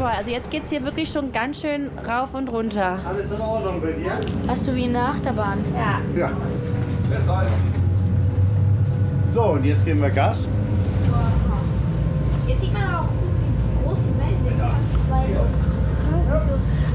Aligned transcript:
Boah, 0.00 0.12
also 0.16 0.30
jetzt 0.30 0.50
geht's 0.50 0.70
hier 0.70 0.82
wirklich 0.82 1.10
schon 1.12 1.30
ganz 1.30 1.60
schön 1.60 1.90
rauf 2.08 2.32
und 2.32 2.48
runter. 2.48 3.00
Alles 3.06 3.30
in 3.32 3.38
Ordnung 3.38 3.82
bei 3.82 3.92
dir? 3.92 4.12
Hast 4.48 4.66
du 4.66 4.74
wie 4.74 4.86
in 4.86 4.94
der 4.94 5.02
Achterbahn? 5.02 5.58
Ja. 5.74 6.00
Ja. 6.18 6.32
So, 9.30 9.42
und 9.42 9.64
jetzt 9.66 9.84
geben 9.84 10.00
wir 10.00 10.08
Gas. 10.08 10.48
Jetzt 12.46 12.62
sieht 12.62 12.72
man 12.72 12.82
auch, 12.94 13.08
wie 13.10 13.84
groß 13.84 13.98
die 13.98 14.18
Wellen 14.18 14.42
sind. 14.42 14.58
Krass. 16.26 16.42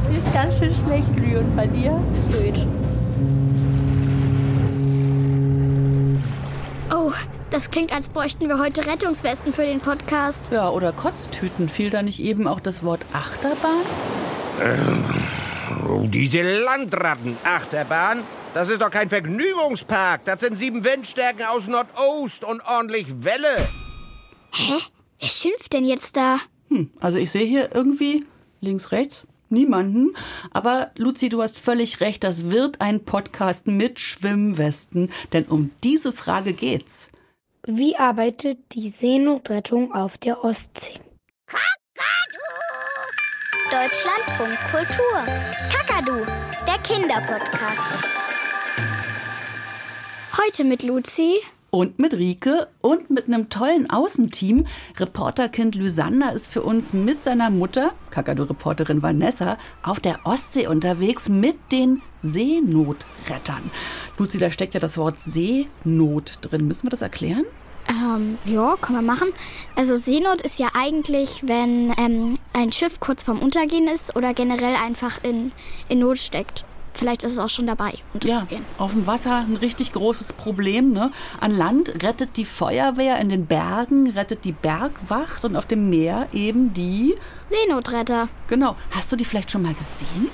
Sie 0.10 0.18
ist 0.18 0.34
ganz 0.34 0.58
schön 0.58 0.74
schlecht. 0.74 1.08
Und 1.40 1.56
bei 1.56 1.68
dir? 1.68 2.00
Blöd. 2.32 2.66
Das 7.56 7.72
klingt, 7.72 7.94
als 7.94 8.10
bräuchten 8.10 8.50
wir 8.50 8.60
heute 8.60 8.86
Rettungswesten 8.86 9.54
für 9.54 9.62
den 9.62 9.80
Podcast. 9.80 10.52
Ja, 10.52 10.70
oder 10.72 10.92
Kotztüten. 10.92 11.70
Fiel 11.70 11.90
da 11.90 12.02
nicht 12.02 12.20
eben 12.20 12.50
auch 12.50 12.60
das 12.60 12.84
Wort 12.84 13.06
Achterbahn? 13.14 13.86
Oh, 15.88 16.04
diese 16.06 16.42
Landratten-Achterbahn? 16.42 18.24
Das 18.54 18.68
ist 18.68 18.82
doch 18.82 18.92
kein 18.92 19.08
Vergnügungspark. 19.08 20.26
Das 20.26 20.42
sind 20.42 20.56
sieben 20.56 20.84
Windstärken 20.84 21.46
aus 21.46 21.70
Nordost 21.70 22.44
und 22.44 22.62
ordentlich 22.68 23.24
Welle. 23.24 23.56
Hä? 24.52 24.74
Wer 25.22 25.30
schimpft 25.30 25.72
denn 25.72 25.86
jetzt 25.86 26.18
da? 26.18 26.40
Hm, 26.68 26.92
also 27.00 27.18
ich 27.18 27.32
sehe 27.32 27.46
hier 27.46 27.74
irgendwie 27.74 28.26
links, 28.60 28.92
rechts 28.92 29.24
niemanden. 29.48 30.14
Aber 30.52 30.92
Luzi, 30.98 31.30
du 31.30 31.42
hast 31.42 31.58
völlig 31.58 32.02
recht. 32.02 32.26
Das 32.26 32.50
wird 32.50 32.82
ein 32.82 33.06
Podcast 33.06 33.68
mit 33.68 34.02
Schwimmwesten. 34.02 35.10
Denn 35.32 35.46
um 35.46 35.72
diese 35.84 36.12
Frage 36.12 36.52
geht's. 36.52 37.08
Wie 37.68 37.96
arbeitet 37.96 38.60
die 38.74 38.90
Seenotrettung 38.90 39.92
auf 39.92 40.20
der 40.20 40.44
Ostsee? 40.44 41.00
Deutschlandfunk 43.72 44.56
Kultur. 44.70 45.26
Kakadu, 45.74 46.24
der 46.68 46.78
Kinderpodcast. 46.84 48.06
Heute 50.38 50.64
mit 50.64 50.84
Luzi. 50.84 51.42
Und 51.76 52.00
mit 52.00 52.14
Rike 52.14 52.70
und 52.82 53.10
mit 53.10 53.28
einem 53.28 53.50
tollen 53.50 53.90
Außenteam. 53.90 54.66
Reporterkind 54.98 55.76
Lysander 55.76 56.32
ist 56.32 56.48
für 56.48 56.62
uns 56.62 56.94
mit 56.94 57.26
seiner 57.26 57.50
Mutter, 57.50 57.92
Kakadu-Reporterin 58.12 59.04
Vanessa, 59.04 59.58
auf 59.84 60.00
der 60.00 60.20
Ostsee 60.24 60.68
unterwegs 60.68 61.28
mit 61.28 61.58
den 61.74 62.02
Seenotrettern. 62.22 63.70
Luzi, 64.18 64.38
da 64.38 64.52
steckt 64.52 64.74
ja 64.74 64.80
das 64.80 64.98
Wort 64.98 65.20
Seenot 65.20 66.40
drin. 66.40 66.66
Müssen 66.66 66.84
wir 66.84 66.92
das 66.92 67.02
erklären? 67.02 67.44
Ähm, 67.90 68.38
ja, 68.46 68.78
kann 68.80 68.96
man 68.96 69.06
machen. 69.06 69.28
Also 69.76 69.98
Seenot 69.98 70.42
ist 70.44 70.58
ja 70.58 70.70
eigentlich, 70.76 71.44
wenn 71.46 71.94
ähm, 71.98 72.36
ein 72.54 72.72
Schiff 72.72 73.02
kurz 73.02 73.24
vorm 73.24 73.40
Untergehen 73.40 73.90
ist 73.90 74.16
oder 74.16 74.34
generell 74.34 74.76
einfach 74.76 75.22
in, 75.26 75.52
in 75.90 76.00
Not 76.00 76.20
steckt. 76.20 76.64
Vielleicht 76.98 77.24
ist 77.24 77.34
es 77.34 77.40
auch 77.40 77.50
schon 77.50 77.68
dabei, 77.68 77.92
Ja, 77.92 78.00
unterzugehen. 78.14 78.66
auf 78.78 78.94
dem 78.94 79.06
Wasser 79.06 79.36
ein 79.38 79.58
richtig 79.58 79.92
großes 79.92 80.34
Problem. 80.34 80.92
Ne? 80.92 81.12
An 81.42 81.52
Land 81.52 81.90
rettet 82.04 82.38
die 82.38 82.46
Feuerwehr, 82.46 83.20
in 83.20 83.30
den 83.30 83.46
Bergen 83.48 84.10
rettet 84.12 84.46
die 84.46 84.54
Bergwacht 84.54 85.44
und 85.44 85.56
auf 85.58 85.66
dem 85.66 85.90
Meer 85.90 86.28
eben 86.32 86.74
die. 86.74 87.16
Seenotretter. 87.46 88.30
Genau. 88.48 88.76
Hast 88.92 89.12
du 89.12 89.16
die 89.18 89.26
vielleicht 89.26 89.52
schon 89.52 89.62
mal 89.64 89.74
gesehen? 89.74 90.30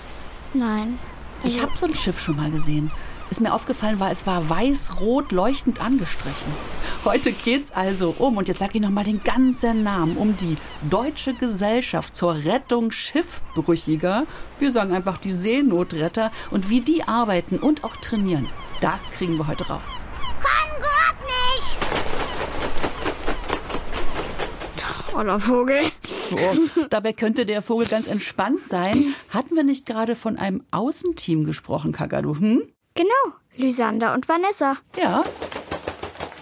Nein. 0.54 1.00
Ich 1.44 1.60
habe 1.62 1.72
so 1.80 1.88
ein 1.88 1.96
Schiff 1.96 2.20
schon 2.20 2.36
mal 2.38 2.52
gesehen. 2.52 2.92
Ist 3.32 3.40
mir 3.40 3.54
aufgefallen, 3.54 4.02
war 4.02 4.12
es 4.12 4.28
war 4.28 4.50
weiß-rot 4.50 5.32
leuchtend 5.32 5.80
angestrichen. 5.80 6.52
Heute 7.06 7.32
geht's 7.32 7.72
also 7.72 8.14
um, 8.20 8.36
und 8.36 8.50
jetzt 8.50 8.60
sag 8.60 8.76
ich 8.76 8.82
nochmal 8.82 9.06
den 9.06 9.24
ganzen 9.24 9.84
Namen, 9.84 10.18
um 10.18 10.36
die 10.36 10.58
Deutsche 10.90 11.34
Gesellschaft 11.34 12.14
zur 12.14 12.36
Rettung 12.36 12.92
Schiffbrüchiger. 12.92 14.26
Wir 14.60 14.70
sagen 14.70 14.92
einfach 14.92 15.18
die 15.18 15.32
Seenotretter 15.32 16.30
und 16.50 16.70
wie 16.70 16.82
die 16.82 17.04
arbeiten 17.06 17.58
und 17.58 17.86
auch 17.86 17.96
trainieren. 17.96 18.50
Das 18.82 19.10
kriegen 19.12 19.38
wir 19.38 19.48
heute 19.48 19.66
raus. 19.66 20.06
Oller 25.14 25.40
Vogel. 25.40 25.84
So, 26.30 26.38
dabei 26.90 27.14
könnte 27.14 27.46
der 27.46 27.62
Vogel 27.62 27.88
ganz 27.88 28.08
entspannt 28.08 28.64
sein. 28.64 29.14
Hatten 29.30 29.56
wir 29.56 29.64
nicht 29.64 29.86
gerade 29.86 30.16
von 30.16 30.36
einem 30.38 30.64
Außenteam 30.72 31.46
gesprochen, 31.46 31.94
Kakadu? 31.94 32.36
Hm? 32.38 32.64
Genau. 32.94 33.36
Lysander 33.56 34.14
und 34.14 34.28
Vanessa. 34.28 34.78
Ja. 34.98 35.24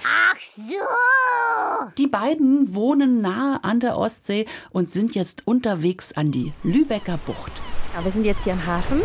Ach 0.03 0.39
so. 0.39 0.73
Die 1.97 2.07
beiden 2.07 2.73
wohnen 2.73 3.21
nahe 3.21 3.63
an 3.63 3.79
der 3.79 3.97
Ostsee 3.97 4.45
und 4.71 4.91
sind 4.91 5.15
jetzt 5.15 5.45
unterwegs 5.45 6.13
an 6.13 6.31
die 6.31 6.53
Lübecker 6.63 7.17
Bucht. 7.25 7.51
Ja, 7.93 8.03
wir 8.03 8.11
sind 8.11 8.25
jetzt 8.25 8.43
hier 8.43 8.53
am 8.53 8.65
Hafen. 8.65 9.01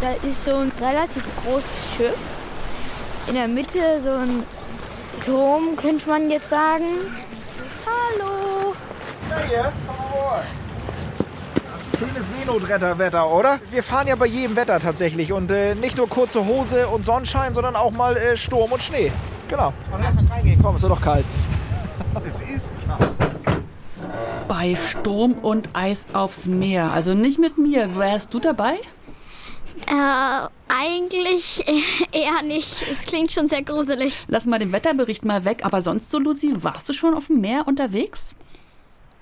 Da 0.00 0.12
ist 0.26 0.44
so 0.44 0.56
ein 0.56 0.72
relativ 0.80 1.24
großes 1.42 1.96
Schiff. 1.96 2.18
In 3.28 3.34
der 3.34 3.48
Mitte 3.48 4.00
so 4.00 4.10
ein 4.10 4.42
Turm, 5.24 5.76
könnte 5.76 6.08
man 6.08 6.30
jetzt 6.30 6.50
sagen. 6.50 6.84
Hallo. 7.86 8.74
Komm 9.28 10.20
mal 10.20 10.44
Schönes 12.00 12.30
Seenotretterwetter, 12.30 13.30
oder? 13.30 13.60
Wir 13.70 13.82
fahren 13.82 14.08
ja 14.08 14.16
bei 14.16 14.24
jedem 14.24 14.56
Wetter 14.56 14.80
tatsächlich. 14.80 15.34
Und 15.34 15.50
äh, 15.50 15.74
nicht 15.74 15.98
nur 15.98 16.08
kurze 16.08 16.46
Hose 16.46 16.88
und 16.88 17.04
Sonnenschein, 17.04 17.52
sondern 17.52 17.76
auch 17.76 17.90
mal 17.90 18.16
äh, 18.16 18.38
Sturm 18.38 18.72
und 18.72 18.82
Schnee. 18.82 19.12
Genau. 19.50 19.74
Und 19.92 20.02
lass 20.02 20.16
uns 20.16 20.30
reingehen. 20.30 20.62
Komm, 20.62 20.76
es 20.76 20.80
wird 20.82 20.92
doch 20.92 21.02
kalt. 21.02 21.26
es 22.26 22.40
ist 22.40 22.72
kalt. 22.86 23.10
Bei 24.48 24.74
Sturm 24.76 25.34
und 25.42 25.68
Eis 25.74 26.06
aufs 26.14 26.46
Meer. 26.46 26.90
Also 26.90 27.12
nicht 27.12 27.38
mit 27.38 27.58
mir. 27.58 27.94
Wärst 27.98 28.32
du 28.32 28.40
dabei? 28.40 28.76
Äh, 29.86 30.48
eigentlich 30.68 31.66
eher 32.12 32.40
nicht. 32.40 32.82
Es 32.90 33.04
klingt 33.04 33.30
schon 33.30 33.50
sehr 33.50 33.62
gruselig. 33.62 34.24
Lass 34.26 34.46
mal 34.46 34.58
den 34.58 34.72
Wetterbericht 34.72 35.26
mal 35.26 35.44
weg. 35.44 35.66
Aber 35.66 35.82
sonst 35.82 36.10
so, 36.10 36.18
Luzi, 36.18 36.54
warst 36.60 36.88
du 36.88 36.94
schon 36.94 37.12
auf 37.12 37.26
dem 37.26 37.42
Meer 37.42 37.68
unterwegs? 37.68 38.36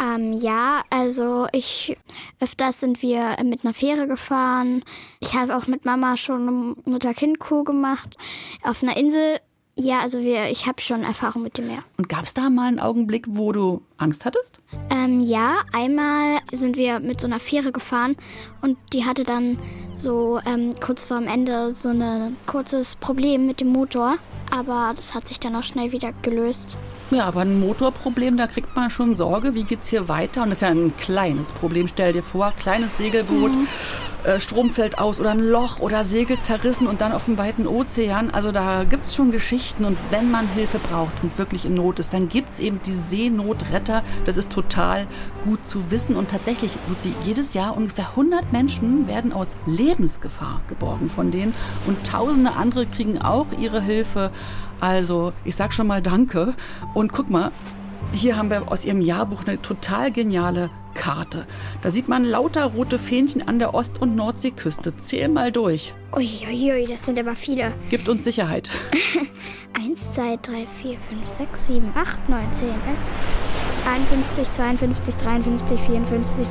Ähm, 0.01 0.33
ja, 0.33 0.83
also 0.91 1.47
ich 1.53 1.97
öfters 2.41 2.81
sind 2.81 3.03
wir 3.03 3.37
mit 3.45 3.65
einer 3.65 3.75
Fähre 3.75 4.07
gefahren. 4.07 4.85
Ich 5.21 5.35
habe 5.35 5.57
auch 5.57 5.67
mit 5.67 5.85
Mama 5.85 6.17
schon 6.17 6.49
eine 6.49 6.77
Mutter-Kind-Kuh 6.85 7.65
gemacht. 7.65 8.17
Auf 8.63 8.83
einer 8.83 8.97
Insel. 8.97 9.39
Ja, 9.75 10.01
also 10.01 10.21
wir, 10.21 10.51
ich 10.51 10.67
habe 10.67 10.81
schon 10.81 11.05
Erfahrung 11.05 11.43
mit 11.43 11.57
dem 11.59 11.69
Meer. 11.69 11.85
Und 11.97 12.09
gab 12.09 12.25
es 12.25 12.35
da 12.35 12.51
mal 12.51 12.69
einen 12.69 12.81
Augenblick, 12.81 13.27
wo 13.29 13.53
du 13.53 13.83
Angst 13.99 14.25
hattest? 14.25 14.61
Ähm, 14.91 15.21
ja, 15.21 15.59
einmal 15.73 16.39
sind 16.53 16.77
wir 16.77 17.01
mit 17.01 17.21
so 17.21 17.27
einer 17.27 17.41
Fähre 17.41 17.73
gefahren 17.73 18.17
und 18.63 18.79
die 18.93 19.05
hatte 19.05 19.25
dann 19.25 19.59
so 19.95 20.41
ähm, 20.47 20.71
kurz 20.81 21.05
vorm 21.05 21.27
Ende 21.27 21.73
so 21.73 21.91
ein 21.91 22.37
kurzes 22.47 22.97
Problem 22.97 23.47
mit 23.47 23.61
dem 23.61 23.69
Motor. 23.69 24.17
Aber 24.51 24.93
das 24.97 25.15
hat 25.15 25.29
sich 25.29 25.41
dann 25.41 25.55
auch 25.57 25.65
schnell 25.65 25.93
wieder 25.93 26.13
gelöst. 26.23 26.79
Ja, 27.11 27.25
aber 27.25 27.41
ein 27.41 27.59
Motorproblem, 27.59 28.37
da 28.37 28.47
kriegt 28.47 28.77
man 28.77 28.91
schon 28.91 29.17
Sorge. 29.17 29.55
Wie 29.55 29.65
geht's 29.65 29.89
hier 29.89 30.09
weiter? 30.09 30.43
Und 30.43 30.51
das 30.51 30.59
ist 30.59 30.63
ja 30.63 30.69
ein 30.69 30.95
kleines 30.99 31.53
Problem. 31.53 31.89
Stell 31.89 32.13
dir 32.13 32.23
vor, 32.23 32.53
kleines 32.53 32.99
Segelboot, 32.99 33.51
äh, 34.25 34.39
Strom 34.41 34.69
fällt 34.71 34.99
aus 34.99 35.19
oder 35.19 35.31
ein 35.31 35.41
Loch 35.41 35.81
oder 35.81 36.05
Segel 36.05 36.39
zerrissen 36.39 36.87
und 36.87 37.01
dann 37.01 37.13
auf 37.13 37.25
dem 37.25 37.39
weiten 37.39 37.67
Ozean. 37.67 38.31
Also 38.31 38.53
da 38.53 38.85
gibt's 38.85 39.15
schon 39.15 39.31
Geschichten. 39.31 39.87
Und 39.87 39.97
wenn 40.11 40.31
man 40.31 40.49
Hilfe 40.49 40.79
braucht 40.79 41.15
und 41.23 41.39
wirklich 41.39 41.65
in 41.65 41.75
Not 41.75 41.99
ist, 41.99 42.13
dann 42.13 42.29
gibt's 42.29 42.59
eben 42.59 42.79
die 42.85 42.97
Seenotretter. 43.89 44.03
Das 44.25 44.37
ist 44.37 44.53
total 44.53 45.07
gut 45.45 45.67
zu 45.67 45.91
wissen. 45.91 46.17
Und 46.17 46.31
tatsächlich, 46.31 46.73
Luzi, 46.89 47.13
jedes 47.25 47.55
Jahr 47.55 47.77
ungefähr 47.77 48.11
100 48.11 48.53
Menschen 48.53 49.09
werden 49.09 49.33
aus 49.33 49.49
Lebensgefahr 49.67 50.61
geborgen 50.69 51.09
von 51.09 51.31
denen. 51.31 51.55
Und 51.87 52.07
tausende 52.07 52.53
andere 52.53 52.87
kriegen 52.87 53.21
auch 53.21 53.47
ihre 53.59 53.83
Hilfe. 53.83 54.31
Also, 54.81 55.33
ich 55.45 55.57
sag 55.57 55.73
schon 55.73 55.87
mal 55.87 56.03
Danke. 56.03 56.55
Und 56.95 57.13
guck 57.13 57.31
mal, 57.31 57.51
hier 58.13 58.37
haben 58.37 58.51
wir 58.51 58.71
aus 58.71 58.85
ihrem 58.85 59.01
Jahrbuch 59.01 59.47
eine 59.47 59.61
total 59.61 60.13
geniale 60.13 60.71
Karte. 60.95 61.47
Da 61.83 61.91
sieht 61.91 62.09
man 62.09 62.25
lauter 62.25 62.65
rote 62.65 62.99
Fähnchen 62.99 63.47
an 63.47 63.59
der 63.59 63.75
Ost- 63.75 64.01
und 64.01 64.17
Nordseeküste. 64.17 64.97
Zähl 64.97 65.29
mal 65.29 65.53
durch. 65.53 65.95
Uiuiui, 66.13 66.87
das 66.89 67.07
sind 67.07 67.19
aber 67.19 67.37
viele. 67.37 67.73
Gibt 67.91 68.09
uns 68.09 68.25
Sicherheit. 68.25 68.71
1, 69.75 70.13
2, 70.13 70.39
3, 70.43 70.67
4, 70.67 70.99
5, 70.99 71.27
6, 71.27 71.67
7, 71.69 71.93
8, 71.95 72.29
9, 72.29 72.53
10, 72.53 72.69
11, 72.69 72.79
51, 73.87 74.53
52, 74.53 75.15
53, 75.17 75.81
54, 75.81 76.47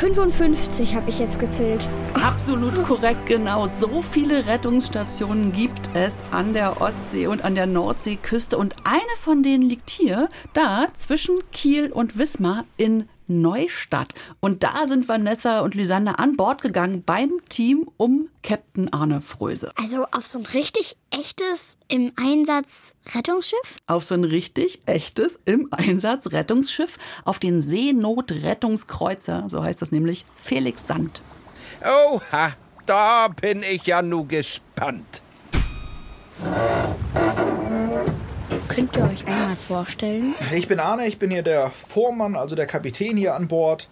55 0.00 0.94
habe 0.94 1.10
ich 1.10 1.18
jetzt 1.18 1.38
gezählt. 1.38 1.90
Absolut 2.14 2.82
korrekt, 2.86 3.26
genau. 3.26 3.66
So 3.66 4.00
viele 4.00 4.46
Rettungsstationen 4.46 5.52
gibt 5.52 5.90
es 5.92 6.22
an 6.30 6.54
der 6.54 6.80
Ostsee 6.80 7.26
und 7.26 7.44
an 7.44 7.54
der 7.54 7.66
Nordseeküste. 7.66 8.56
Und 8.56 8.76
eine 8.84 9.16
von 9.20 9.42
denen 9.42 9.68
liegt 9.68 9.90
hier, 9.90 10.30
da 10.54 10.86
zwischen 10.94 11.38
Kiel 11.52 11.92
und 11.92 12.18
Wismar 12.18 12.64
in 12.78 13.09
Neustadt. 13.30 14.12
Und 14.40 14.62
da 14.62 14.86
sind 14.86 15.08
Vanessa 15.08 15.60
und 15.60 15.74
Lysander 15.74 16.18
an 16.18 16.36
Bord 16.36 16.60
gegangen 16.62 17.02
beim 17.04 17.40
Team 17.48 17.88
um 17.96 18.28
Captain 18.42 18.92
Arne 18.92 19.20
Fröse. 19.20 19.72
Also 19.76 20.04
auf 20.10 20.26
so 20.26 20.40
ein 20.40 20.46
richtig 20.46 20.96
echtes 21.10 21.78
im 21.88 22.12
Einsatz 22.16 22.94
Rettungsschiff? 23.14 23.76
Auf 23.86 24.04
so 24.04 24.14
ein 24.14 24.24
richtig 24.24 24.80
echtes 24.86 25.38
im 25.44 25.68
Einsatz 25.70 26.32
Rettungsschiff 26.32 26.98
auf 27.24 27.38
den 27.38 27.62
Seenotrettungskreuzer, 27.62 29.44
so 29.48 29.62
heißt 29.62 29.80
das 29.80 29.92
nämlich, 29.92 30.24
Felix 30.36 30.86
Sand. 30.86 31.22
Oha, 31.82 32.54
da 32.86 33.28
bin 33.28 33.62
ich 33.62 33.86
ja 33.86 34.02
nu 34.02 34.24
gespannt. 34.26 35.22
Könnt 38.80 38.96
ihr 38.96 39.04
euch 39.04 39.26
einmal 39.26 39.56
vorstellen? 39.56 40.34
Ich 40.56 40.66
bin 40.66 40.80
Arne, 40.80 41.06
ich 41.06 41.18
bin 41.18 41.30
hier 41.30 41.42
der 41.42 41.70
Vormann, 41.70 42.34
also 42.34 42.56
der 42.56 42.64
Kapitän 42.64 43.14
hier 43.14 43.34
an 43.34 43.46
Bord. 43.46 43.90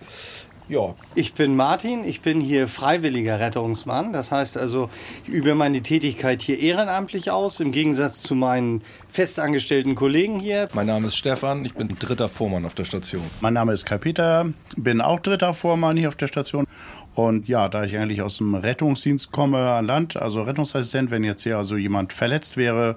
Ja, 0.67 0.95
Ich 1.15 1.35
bin 1.35 1.57
Martin, 1.57 2.05
ich 2.05 2.23
bin 2.23 2.41
hier 2.41 2.69
freiwilliger 2.69 3.39
Rettungsmann. 3.39 4.15
Das 4.15 4.33
heißt 4.33 4.57
also, 4.57 4.89
ich 5.25 5.29
übe 5.29 5.55
meine 5.55 5.83
Tätigkeit 5.83 6.41
hier 6.41 6.59
ehrenamtlich 6.59 7.31
aus, 7.31 7.61
im 7.61 7.71
Gegensatz 7.71 8.23
zu 8.23 8.35
meinen 8.35 8.83
festangestellten 9.11 9.95
Kollegen 9.95 10.41
hier. 10.41 10.69
Mein 10.73 10.87
Name 10.87 11.09
ist 11.09 11.17
Stefan, 11.17 11.67
ich 11.67 11.75
bin 11.75 11.89
dritter 11.99 12.31
Vormann 12.31 12.65
auf 12.65 12.75
der 12.75 12.85
Station. 12.85 13.25
Mein 13.43 13.53
Name 13.53 13.75
ist 13.75 13.85
Kai 13.85 13.99
Peter, 13.99 14.47
bin 14.79 15.03
auch 15.03 15.21
dritter 15.21 15.53
Vormann 15.53 15.99
hier 15.99 16.09
auf 16.09 16.17
der 16.17 16.29
Station. 16.29 16.67
Und 17.15 17.49
ja, 17.49 17.69
da 17.69 17.85
ich 17.85 17.97
eigentlich 17.97 18.23
aus 18.23 18.39
dem 18.39 18.55
Rettungsdienst 18.55 19.33
komme 19.33 19.71
an 19.71 19.87
Land, 19.87 20.17
also 20.17 20.43
Rettungsassistent, 20.43 21.11
wenn 21.11 21.25
jetzt 21.25 21.43
hier 21.43 21.59
also 21.59 21.77
jemand 21.77 22.13
verletzt 22.13 22.57
wäre, 22.57 22.97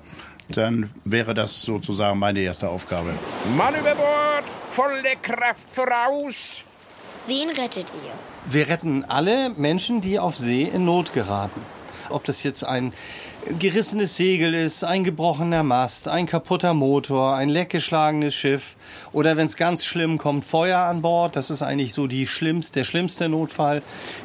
dann 0.57 0.89
wäre 1.05 1.33
das 1.33 1.61
sozusagen 1.61 2.19
meine 2.19 2.39
erste 2.39 2.69
Aufgabe. 2.69 3.11
Mann 3.57 3.75
über 3.75 3.95
Bord, 3.95 4.43
volle 4.71 5.15
Kraft 5.21 5.69
voraus. 5.71 6.63
Wen 7.27 7.49
rettet 7.49 7.87
ihr? 8.03 8.11
Wir 8.51 8.67
retten 8.67 9.05
alle 9.05 9.51
Menschen, 9.51 10.01
die 10.01 10.17
auf 10.17 10.37
See 10.37 10.63
in 10.63 10.85
Not 10.85 11.13
geraten. 11.13 11.61
Ob 12.09 12.25
das 12.25 12.43
jetzt 12.43 12.63
ein 12.63 12.93
gerissenes 13.59 14.15
Segel 14.15 14.53
ist, 14.53 14.83
ein 14.83 15.03
gebrochener 15.03 15.63
Mast, 15.63 16.07
ein 16.07 16.25
kaputter 16.25 16.73
Motor, 16.73 17.35
ein 17.35 17.49
leckgeschlagenes 17.49 18.33
Schiff 18.33 18.75
oder 19.13 19.37
wenn 19.37 19.47
es 19.47 19.55
ganz 19.55 19.85
schlimm 19.85 20.17
kommt, 20.17 20.45
Feuer 20.45 20.79
an 20.79 21.01
Bord, 21.01 21.35
das 21.35 21.49
ist 21.49 21.61
eigentlich 21.61 21.93
so 21.93 22.07
die 22.07 22.27
schlimmste, 22.27 22.79
der 22.79 22.83
schlimmste 22.83 23.29
Notfall, 23.29 23.81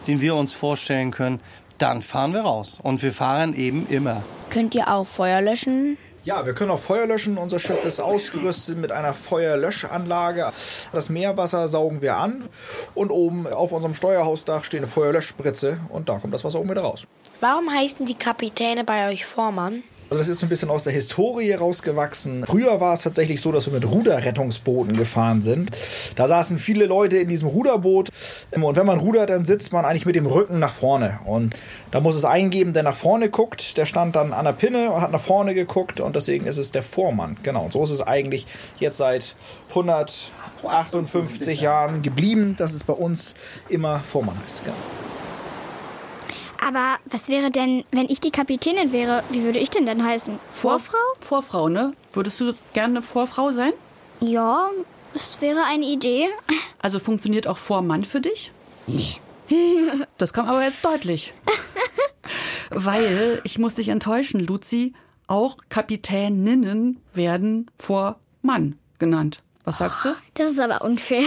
den 0.06 0.20
wir 0.20 0.34
uns 0.34 0.52
vorstellen 0.52 1.11
können, 1.11 1.40
dann 1.78 2.02
fahren 2.02 2.32
wir 2.32 2.40
raus. 2.40 2.81
Und 2.82 3.02
wir 3.02 3.12
fahren 3.12 3.55
eben 3.55 3.87
immer. 3.88 4.23
Könnt 4.50 4.75
ihr 4.75 4.88
auch 4.88 5.06
Feuer 5.06 5.40
löschen? 5.43 5.99
Ja, 6.26 6.44
wir 6.44 6.55
können 6.55 6.73
auch 6.73 6.81
Feuer 6.81 7.06
löschen. 7.06 7.38
Unser 7.38 7.61
Schiff 7.61 7.84
ist 7.84 8.00
ausgerüstet 8.00 8.78
mit 8.78 8.90
einer 8.90 9.14
Feuerlöschanlage. 9.14 10.52
Das 10.90 11.08
Meerwasser 11.08 11.69
saugen 11.69 12.02
wir 12.02 12.17
an 12.17 12.49
und 12.96 13.12
oben 13.12 13.46
auf 13.46 13.70
unserem 13.70 13.94
Steuerhausdach 13.94 14.64
steht 14.64 14.81
eine 14.81 14.88
Feuerlöschspritze 14.88 15.78
und 15.88 16.08
da 16.08 16.19
kommt 16.19 16.34
das 16.34 16.43
Wasser 16.43 16.58
oben 16.58 16.70
wieder 16.70 16.81
raus. 16.81 17.06
Warum 17.38 17.73
heißen 17.73 18.06
die 18.06 18.17
Kapitäne 18.17 18.82
bei 18.82 19.08
euch 19.08 19.25
Vormann? 19.25 19.84
Also 20.08 20.19
das 20.19 20.29
ist 20.29 20.43
ein 20.44 20.49
bisschen 20.49 20.70
aus 20.70 20.85
der 20.85 20.93
Historie 20.93 21.53
rausgewachsen. 21.53 22.44
Früher 22.47 22.81
war 22.81 22.94
es 22.94 23.03
tatsächlich 23.03 23.41
so, 23.41 23.50
dass 23.50 23.67
wir 23.67 23.73
mit 23.73 23.91
Ruderrettungsbooten 23.91 24.97
gefahren 24.97 25.43
sind. 25.43 25.70
Da 26.14 26.29
saßen 26.29 26.58
viele 26.58 26.87
Leute 26.87 27.17
in 27.17 27.29
diesem 27.29 27.49
Ruderboot 27.49 28.11
und 28.53 28.76
wenn 28.76 28.87
man 28.87 29.00
rudert, 29.00 29.31
dann 29.31 29.44
sitzt 29.44 29.73
man 29.73 29.85
eigentlich 29.85 30.06
mit 30.06 30.14
dem 30.14 30.26
Rücken 30.26 30.61
nach 30.61 30.73
vorne. 30.73 31.19
Und 31.25 31.56
da 31.91 32.00
muss 32.00 32.14
es 32.14 32.25
eingeben, 32.25 32.73
der 32.73 32.85
nach 32.85 32.94
vorne 32.94 33.31
guckt. 33.31 33.76
Der 33.79 33.85
stand 33.87 34.14
dann 34.14 34.32
an 34.32 34.44
der 34.44 34.53
Pinne 34.53 34.93
und 34.93 35.00
hat 35.00 35.11
nach 35.11 35.20
vorne 35.20 35.55
geguckt 35.55 36.00
und 36.00 36.14
deswegen 36.14 36.47
ist 36.47 36.59
es 36.59 36.70
der 36.70 36.85
Vormann. 36.85 37.37
Genau, 37.43 37.64
und 37.64 37.73
so 37.73 37.82
ist 37.82 37.91
es 37.91 38.00
eigentlich 38.00 38.47
jetzt 38.79 38.99
seit 38.99 39.35
158 39.70 41.61
Jahren 41.61 42.02
geblieben, 42.02 42.55
dass 42.56 42.73
es 42.75 42.85
bei 42.85 42.93
uns 42.93 43.35
immer 43.69 44.00
Vormann 44.00 44.37
ist. 44.47 44.62
Genau. 44.62 44.76
Aber 46.64 46.97
was 47.06 47.29
wäre 47.29 47.50
denn, 47.50 47.85
wenn 47.91 48.08
ich 48.08 48.20
die 48.20 48.31
Kapitänin 48.31 48.93
wäre? 48.93 49.23
Wie 49.31 49.43
würde 49.43 49.58
ich 49.58 49.70
denn 49.70 49.87
dann 49.87 50.05
heißen? 50.05 50.38
Vorfrau? 50.50 50.97
Vorfrau, 51.20 51.69
ne? 51.69 51.93
Würdest 52.12 52.41
du 52.41 52.55
gerne 52.73 53.03
Vorfrau 53.03 53.50
sein? 53.50 53.73
Ja, 54.20 54.70
das 55.12 55.41
wäre 55.41 55.64
eine 55.64 55.85
Idee. 55.87 56.29
Also 56.81 56.99
funktioniert 56.99 57.47
auch 57.47 57.58
Vormann 57.58 58.05
für 58.05 58.20
dich? 58.20 58.53
Nee. 58.87 59.17
Das 60.19 60.32
kam 60.32 60.49
aber 60.49 60.64
jetzt 60.64 60.85
deutlich. 60.85 61.32
Weil, 62.70 63.41
ich 63.44 63.59
muss 63.59 63.75
dich 63.76 63.88
enttäuschen, 63.88 64.41
Luzi, 64.41 64.93
auch 65.29 65.56
Kapitäninnen 65.69 67.00
werden 67.14 67.70
vor 67.79 68.19
Mann 68.43 68.79
genannt. 68.99 69.43
Was 69.64 69.79
sagst 69.79 70.05
du? 70.05 70.14
Das 70.35 70.50
ist 70.50 70.61
aber 70.61 70.82
unfair. 70.82 71.25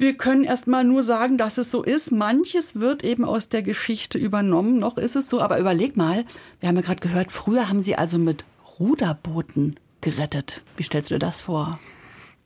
Wir 0.00 0.16
können 0.16 0.44
erstmal 0.44 0.82
nur 0.82 1.02
sagen, 1.02 1.36
dass 1.36 1.58
es 1.58 1.70
so 1.70 1.82
ist. 1.82 2.10
Manches 2.10 2.80
wird 2.80 3.04
eben 3.04 3.22
aus 3.22 3.50
der 3.50 3.62
Geschichte 3.62 4.16
übernommen. 4.16 4.78
Noch 4.78 4.96
ist 4.96 5.14
es 5.14 5.28
so. 5.28 5.42
Aber 5.42 5.58
überleg 5.58 5.94
mal, 5.98 6.24
wir 6.58 6.70
haben 6.70 6.76
ja 6.76 6.80
gerade 6.80 7.02
gehört, 7.02 7.30
früher 7.30 7.68
haben 7.68 7.82
sie 7.82 7.96
also 7.96 8.16
mit 8.16 8.46
Ruderbooten 8.78 9.78
gerettet. 10.00 10.62
Wie 10.78 10.84
stellst 10.84 11.10
du 11.10 11.16
dir 11.16 11.18
das 11.18 11.42
vor? 11.42 11.78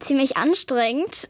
Ziemlich 0.01 0.37
anstrengend. 0.37 1.29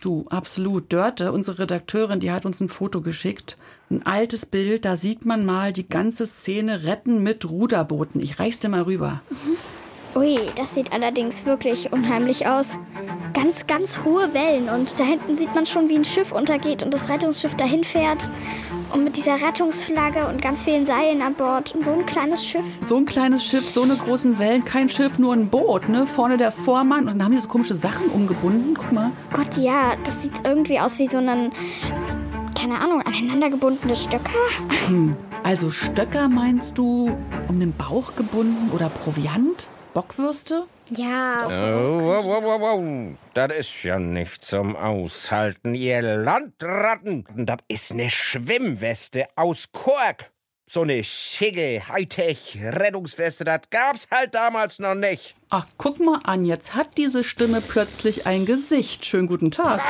Du, 0.00 0.24
absolut. 0.30 0.92
Dörte, 0.92 1.32
unsere 1.32 1.58
Redakteurin, 1.58 2.20
die 2.20 2.30
hat 2.30 2.46
uns 2.46 2.60
ein 2.60 2.68
Foto 2.68 3.00
geschickt. 3.00 3.58
Ein 3.90 4.06
altes 4.06 4.46
Bild, 4.46 4.84
da 4.84 4.96
sieht 4.96 5.26
man 5.26 5.44
mal 5.44 5.72
die 5.72 5.88
ganze 5.88 6.26
Szene 6.26 6.84
retten 6.84 7.24
mit 7.24 7.44
Ruderbooten. 7.44 8.22
Ich 8.22 8.38
reich's 8.38 8.60
dir 8.60 8.68
mal 8.68 8.82
rüber. 8.82 9.20
Ui, 10.14 10.36
das 10.56 10.74
sieht 10.74 10.92
allerdings 10.92 11.46
wirklich 11.46 11.92
unheimlich 11.92 12.46
aus. 12.46 12.78
Ganz, 13.32 13.68
ganz 13.68 14.00
hohe 14.04 14.34
Wellen 14.34 14.68
und 14.68 14.98
da 14.98 15.04
hinten 15.04 15.38
sieht 15.38 15.54
man 15.54 15.66
schon, 15.66 15.88
wie 15.88 15.94
ein 15.94 16.04
Schiff 16.04 16.32
untergeht 16.32 16.82
und 16.82 16.92
das 16.92 17.08
Rettungsschiff 17.08 17.54
dahin 17.54 17.84
fährt. 17.84 18.28
Und 18.92 19.04
mit 19.04 19.16
dieser 19.16 19.40
Rettungsflagge 19.40 20.26
und 20.26 20.42
ganz 20.42 20.64
vielen 20.64 20.84
Seilen 20.84 21.22
an 21.22 21.34
Bord. 21.34 21.72
Und 21.76 21.84
so 21.84 21.92
ein 21.92 22.06
kleines 22.06 22.44
Schiff. 22.44 22.64
So 22.82 22.96
ein 22.96 23.06
kleines 23.06 23.44
Schiff, 23.44 23.68
so 23.68 23.82
eine 23.82 23.96
großen 23.96 24.40
Wellen, 24.40 24.64
kein 24.64 24.88
Schiff, 24.88 25.20
nur 25.20 25.32
ein 25.32 25.48
Boot, 25.48 25.88
ne? 25.88 26.08
Vorne 26.08 26.36
der 26.36 26.50
Vormann 26.50 27.02
und 27.02 27.10
dann 27.10 27.24
haben 27.24 27.32
die 27.32 27.38
so 27.38 27.46
komische 27.46 27.74
Sachen 27.74 28.06
umgebunden. 28.08 28.74
Guck 28.74 28.90
mal. 28.90 29.12
Gott, 29.32 29.56
ja, 29.56 29.94
das 30.02 30.22
sieht 30.22 30.44
irgendwie 30.44 30.80
aus 30.80 30.98
wie 30.98 31.06
so 31.06 31.18
ein, 31.18 31.52
keine 32.58 32.80
Ahnung, 32.80 33.00
aneinandergebundene 33.02 33.94
Stöcker. 33.94 34.30
Also 35.44 35.70
Stöcker 35.70 36.28
meinst 36.28 36.76
du 36.78 37.16
um 37.46 37.60
den 37.60 37.72
Bauch 37.72 38.16
gebunden 38.16 38.72
oder 38.74 38.88
Proviant? 38.88 39.68
Bockwürste? 39.94 40.66
Ja, 40.90 41.46
Oh, 41.46 41.50
wow, 41.50 42.24
wow, 42.24 42.42
wow, 42.42 42.60
wow. 42.60 43.16
Das 43.34 43.52
ist 43.56 43.82
ja 43.84 43.98
nicht 43.98 44.44
zum 44.44 44.74
Aushalten, 44.76 45.74
ihr 45.74 46.02
Landratten. 46.02 47.24
Das 47.36 47.58
ist 47.68 47.92
eine 47.92 48.10
Schwimmweste 48.10 49.26
aus 49.36 49.66
Kork. 49.72 50.30
So 50.68 50.82
eine 50.82 51.02
schicke 51.02 51.82
Hightech-Rettungsweste, 51.88 53.44
das 53.44 53.62
gab's 53.70 54.06
halt 54.10 54.34
damals 54.34 54.78
noch 54.78 54.94
nicht. 54.94 55.34
Ach, 55.50 55.66
guck 55.78 55.98
mal 55.98 56.20
an, 56.24 56.44
jetzt 56.44 56.74
hat 56.74 56.96
diese 56.96 57.24
Stimme 57.24 57.60
plötzlich 57.60 58.26
ein 58.26 58.46
Gesicht. 58.46 59.04
Schönen 59.04 59.26
guten 59.26 59.50
Tag. 59.50 59.80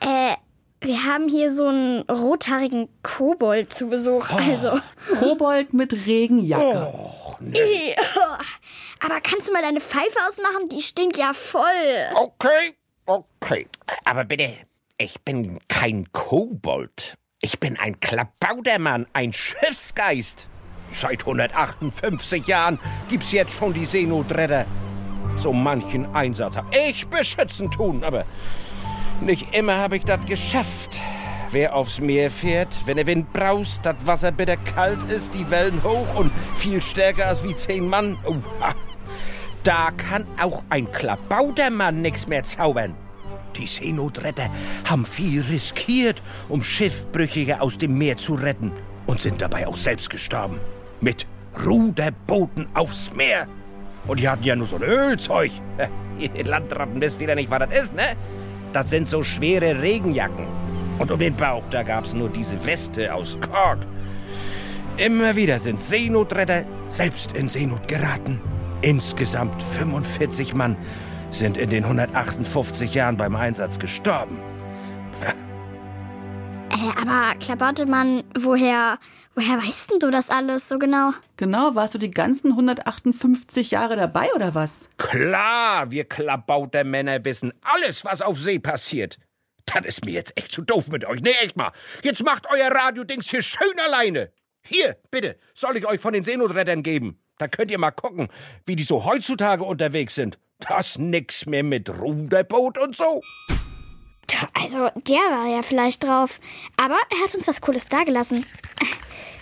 äh, 0.00 0.34
wir 0.82 1.04
haben 1.04 1.28
hier 1.28 1.48
so 1.50 1.66
einen 1.68 2.02
rothaarigen 2.02 2.88
Kobold 3.02 3.72
zu 3.72 3.88
Besuch. 3.88 4.28
Also. 4.30 4.78
Kobold 5.18 5.72
mit 5.72 5.94
Regenjacke. 6.06 6.92
Ih, 6.92 7.15
oh. 7.40 8.36
Aber 9.04 9.20
kannst 9.20 9.48
du 9.48 9.52
mal 9.52 9.62
deine 9.62 9.80
Pfeife 9.80 10.18
ausmachen? 10.26 10.68
Die 10.70 10.82
stinkt 10.82 11.16
ja 11.16 11.32
voll. 11.32 11.62
Okay, 12.14 12.74
okay. 13.06 13.66
Aber 14.04 14.24
bitte, 14.24 14.54
ich 14.98 15.20
bin 15.22 15.58
kein 15.68 16.10
Kobold. 16.12 17.16
Ich 17.40 17.60
bin 17.60 17.78
ein 17.78 18.00
Klabaudermann, 18.00 19.06
ein 19.12 19.32
Schiffsgeist. 19.32 20.48
Seit 20.90 21.20
158 21.20 22.46
Jahren 22.46 22.78
gibt's 23.08 23.32
jetzt 23.32 23.54
schon 23.54 23.74
die 23.74 23.84
Seenotretter. 23.84 24.66
So 25.36 25.52
manchen 25.52 26.14
Einsatz 26.14 26.56
hab 26.56 26.74
ich 26.74 27.06
beschützen 27.08 27.70
tun, 27.70 28.02
aber 28.04 28.24
nicht 29.20 29.54
immer 29.54 29.76
habe 29.76 29.96
ich 29.96 30.04
das 30.04 30.24
geschafft. 30.24 30.98
Wer 31.50 31.74
aufs 31.74 32.00
Meer 32.00 32.30
fährt, 32.30 32.76
wenn 32.86 32.96
der 32.96 33.06
Wind 33.06 33.32
braust, 33.32 33.80
das 33.84 33.94
Wasser 34.04 34.32
bitter 34.32 34.56
kalt 34.56 35.02
ist, 35.04 35.32
die 35.34 35.48
Wellen 35.50 35.82
hoch 35.84 36.14
und 36.16 36.32
viel 36.56 36.82
stärker 36.82 37.28
als 37.28 37.44
wie 37.44 37.54
zehn 37.54 37.88
Mann, 37.88 38.18
oha, 38.24 38.74
da 39.62 39.90
kann 39.96 40.26
auch 40.40 40.64
ein 40.70 40.90
Klabautermann 40.90 42.02
nix 42.02 42.26
mehr 42.26 42.42
zaubern. 42.42 42.94
Die 43.56 43.66
Seenotretter 43.66 44.50
haben 44.84 45.06
viel 45.06 45.40
riskiert, 45.42 46.20
um 46.48 46.62
Schiffbrüchige 46.62 47.60
aus 47.60 47.78
dem 47.78 47.96
Meer 47.96 48.16
zu 48.16 48.34
retten 48.34 48.72
und 49.06 49.20
sind 49.20 49.40
dabei 49.40 49.66
auch 49.66 49.76
selbst 49.76 50.10
gestorben. 50.10 50.60
Mit 51.00 51.26
Ruderbooten 51.64 52.66
aufs 52.74 53.12
Meer. 53.14 53.46
Und 54.06 54.20
die 54.20 54.28
hatten 54.28 54.44
ja 54.44 54.56
nur 54.56 54.66
so 54.66 54.76
ein 54.76 54.82
Ölzeug. 54.82 55.52
Ihr 56.18 56.44
Landratten 56.44 57.00
wisst 57.00 57.18
wieder 57.18 57.34
nicht, 57.34 57.50
was 57.50 57.60
das 57.60 57.80
ist, 57.80 57.94
ne? 57.94 58.16
Das 58.72 58.90
sind 58.90 59.08
so 59.08 59.22
schwere 59.22 59.80
Regenjacken. 59.80 60.65
Und 60.98 61.10
um 61.10 61.18
den 61.18 61.36
Bauch, 61.36 61.64
da 61.70 61.82
gab's 61.82 62.14
nur 62.14 62.28
diese 62.28 62.64
Weste 62.64 63.12
aus 63.14 63.38
Kork. 63.40 63.78
Immer 64.96 65.36
wieder 65.36 65.58
sind 65.58 65.78
Seenotretter 65.78 66.64
selbst 66.86 67.32
in 67.32 67.48
Seenot 67.48 67.86
geraten. 67.86 68.40
Insgesamt 68.80 69.62
45 69.62 70.54
Mann 70.54 70.76
sind 71.30 71.58
in 71.58 71.68
den 71.68 71.84
158 71.84 72.94
Jahren 72.94 73.16
beim 73.18 73.36
Einsatz 73.36 73.78
gestorben. 73.78 74.38
Äh, 76.70 77.00
aber 77.00 77.34
Klabautemann, 77.38 78.24
woher, 78.38 78.98
woher 79.34 79.58
weißt 79.58 79.90
denn 79.90 79.98
du 79.98 80.10
das 80.10 80.30
alles 80.30 80.68
so 80.68 80.78
genau? 80.78 81.12
Genau, 81.36 81.74
warst 81.74 81.94
du 81.94 81.98
die 81.98 82.10
ganzen 82.10 82.52
158 82.52 83.72
Jahre 83.72 83.96
dabei 83.96 84.28
oder 84.34 84.54
was? 84.54 84.88
Klar, 84.96 85.90
wir 85.90 86.04
Klabautermänner 86.04 87.24
wissen 87.24 87.52
alles, 87.62 88.04
was 88.04 88.22
auf 88.22 88.38
See 88.38 88.58
passiert. 88.58 89.18
Das 89.66 89.84
ist 89.84 90.04
mir 90.04 90.12
jetzt 90.12 90.36
echt 90.36 90.52
zu 90.52 90.62
doof 90.62 90.88
mit 90.88 91.04
euch. 91.04 91.20
Nee, 91.20 91.34
echt 91.42 91.56
mal. 91.56 91.72
Jetzt 92.02 92.24
macht 92.24 92.46
euer 92.50 92.70
Radio-Dings 92.70 93.28
hier 93.28 93.42
schön 93.42 93.78
alleine. 93.84 94.32
Hier, 94.62 94.96
bitte, 95.10 95.36
soll 95.54 95.76
ich 95.76 95.86
euch 95.86 96.00
von 96.00 96.12
den 96.12 96.24
Seenotrettern 96.24 96.82
geben. 96.82 97.20
Da 97.38 97.48
könnt 97.48 97.70
ihr 97.70 97.78
mal 97.78 97.90
gucken, 97.90 98.28
wie 98.64 98.76
die 98.76 98.84
so 98.84 99.04
heutzutage 99.04 99.64
unterwegs 99.64 100.14
sind. 100.14 100.38
Das 100.58 100.98
nix 100.98 101.46
mehr 101.46 101.62
mit 101.62 101.90
Ruderboot 101.90 102.78
und 102.78 102.96
so. 102.96 103.20
Also, 104.54 104.88
der 105.06 105.18
war 105.18 105.46
ja 105.46 105.62
vielleicht 105.62 106.04
drauf. 106.04 106.40
Aber 106.76 106.98
er 107.10 107.24
hat 107.24 107.34
uns 107.34 107.46
was 107.46 107.60
Cooles 107.60 107.86
dagelassen. 107.86 108.44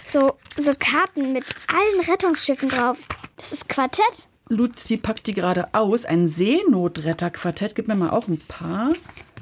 So, 0.04 0.36
so 0.56 0.72
Karten 0.78 1.32
mit 1.32 1.44
allen 1.68 2.10
Rettungsschiffen 2.10 2.68
drauf. 2.68 2.98
Das 3.36 3.52
ist 3.52 3.68
Quartett. 3.68 4.28
Luzi 4.48 4.96
packt 4.96 5.26
die 5.26 5.34
gerade 5.34 5.72
aus. 5.72 6.04
Ein 6.04 6.28
Seenotretterquartett. 6.28 7.74
Gib 7.74 7.88
mir 7.88 7.94
mal 7.94 8.10
auch 8.10 8.28
ein 8.28 8.40
paar. 8.46 8.92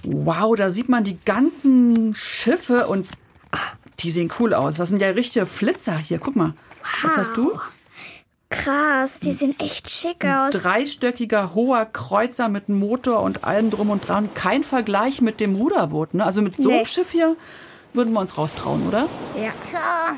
Wow, 0.04 0.56
da 0.56 0.70
sieht 0.70 0.88
man 0.88 1.04
die 1.04 1.18
ganzen 1.24 2.14
Schiffe 2.14 2.86
und 2.88 3.06
ah, 3.52 3.58
die 4.00 4.10
sehen 4.10 4.32
cool 4.40 4.54
aus. 4.54 4.76
Das 4.76 4.88
sind 4.88 5.00
ja 5.00 5.10
richtige 5.10 5.46
Flitzer 5.46 5.96
hier. 5.96 6.18
Guck 6.18 6.36
mal. 6.36 6.54
Was 7.02 7.16
hast 7.16 7.36
du? 7.36 7.58
Krass, 8.50 9.18
die 9.20 9.32
sehen 9.32 9.54
echt 9.58 9.88
schick 9.88 10.24
aus. 10.26 10.52
Dreistöckiger, 10.52 11.54
hoher 11.54 11.86
Kreuzer 11.86 12.48
mit 12.48 12.68
Motor 12.68 13.22
und 13.22 13.44
allem 13.44 13.70
drum 13.70 13.88
und 13.90 14.06
dran. 14.06 14.34
Kein 14.34 14.62
Vergleich 14.62 15.22
mit 15.22 15.40
dem 15.40 15.54
Ruderboot. 15.56 16.14
Ne? 16.14 16.24
Also 16.24 16.42
mit 16.42 16.56
so 16.56 16.68
einem 16.68 16.80
Nee. 16.80 16.86
Schiff 16.86 17.12
hier 17.12 17.36
würden 17.94 18.12
wir 18.12 18.20
uns 18.20 18.36
raustrauen, 18.36 18.86
oder? 18.86 19.08
Ja. 19.36 19.52
Tja, 19.70 20.16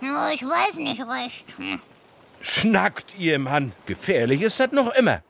ja, 0.00 0.30
ich 0.30 0.42
weiß 0.42 0.74
nicht 0.76 1.00
recht. 1.00 1.44
Hm. 1.58 1.80
Schnackt 2.40 3.18
ihr, 3.18 3.38
Mann. 3.38 3.72
Gefährlich 3.86 4.42
ist 4.42 4.58
das 4.58 4.72
noch 4.72 4.94
immer. 4.94 5.22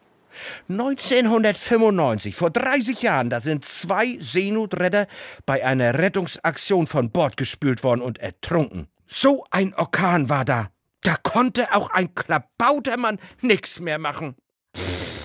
1995, 0.69 2.35
vor 2.35 2.51
30 2.51 3.03
Jahren, 3.03 3.31
da 3.31 3.41
sind 3.41 3.65
zwei 3.65 4.19
Seenotretter 4.21 5.07
bei 5.45 5.65
einer 5.65 5.99
Rettungsaktion 5.99 6.87
von 6.87 7.11
Bord 7.11 7.37
gespült 7.37 7.83
worden 7.83 8.03
und 8.03 8.19
ertrunken. 8.19 8.89
So 9.07 9.45
ein 9.51 9.75
Orkan 9.75 10.29
war 10.29 10.45
da. 10.45 10.69
Da 11.03 11.17
konnte 11.23 11.73
auch 11.75 11.91
ein 11.91 12.15
Klabautermann 12.15 13.19
nix 13.41 13.79
mehr 13.79 13.99
machen. 13.99 14.35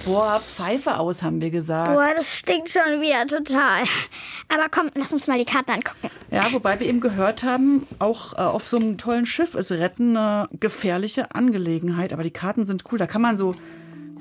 Boah, 0.06 0.40
Pfeife 0.40 0.98
aus, 0.98 1.22
haben 1.22 1.42
wir 1.42 1.52
gesagt. 1.52 1.92
Boah, 1.92 2.14
das 2.16 2.36
stinkt 2.36 2.72
schon 2.72 3.02
wieder 3.02 3.28
total. 3.28 3.84
Aber 4.50 4.68
komm, 4.70 4.90
lass 4.96 5.14
uns 5.14 5.28
mal 5.28 5.38
die 5.38 5.46
Karten 5.46 5.72
angucken. 5.72 6.10
Ja, 6.32 6.52
wobei 6.52 6.80
wir 6.80 6.88
eben 6.88 7.02
gehört 7.02 7.44
haben, 7.44 7.86
auch 8.00 8.34
äh, 8.34 8.38
auf 8.38 8.68
so 8.68 8.78
einem 8.78 8.98
tollen 8.98 9.28
Schiff 9.28 9.54
ist 9.54 9.72
Retten 9.72 10.18
eine 10.18 10.50
gefährliche 10.60 11.36
Angelegenheit. 11.36 12.14
Aber 12.14 12.24
die 12.24 12.32
Karten 12.32 12.66
sind 12.66 12.84
cool. 12.92 12.98
Da 12.98 13.06
kann 13.06 13.22
man 13.22 13.38
so, 13.38 13.54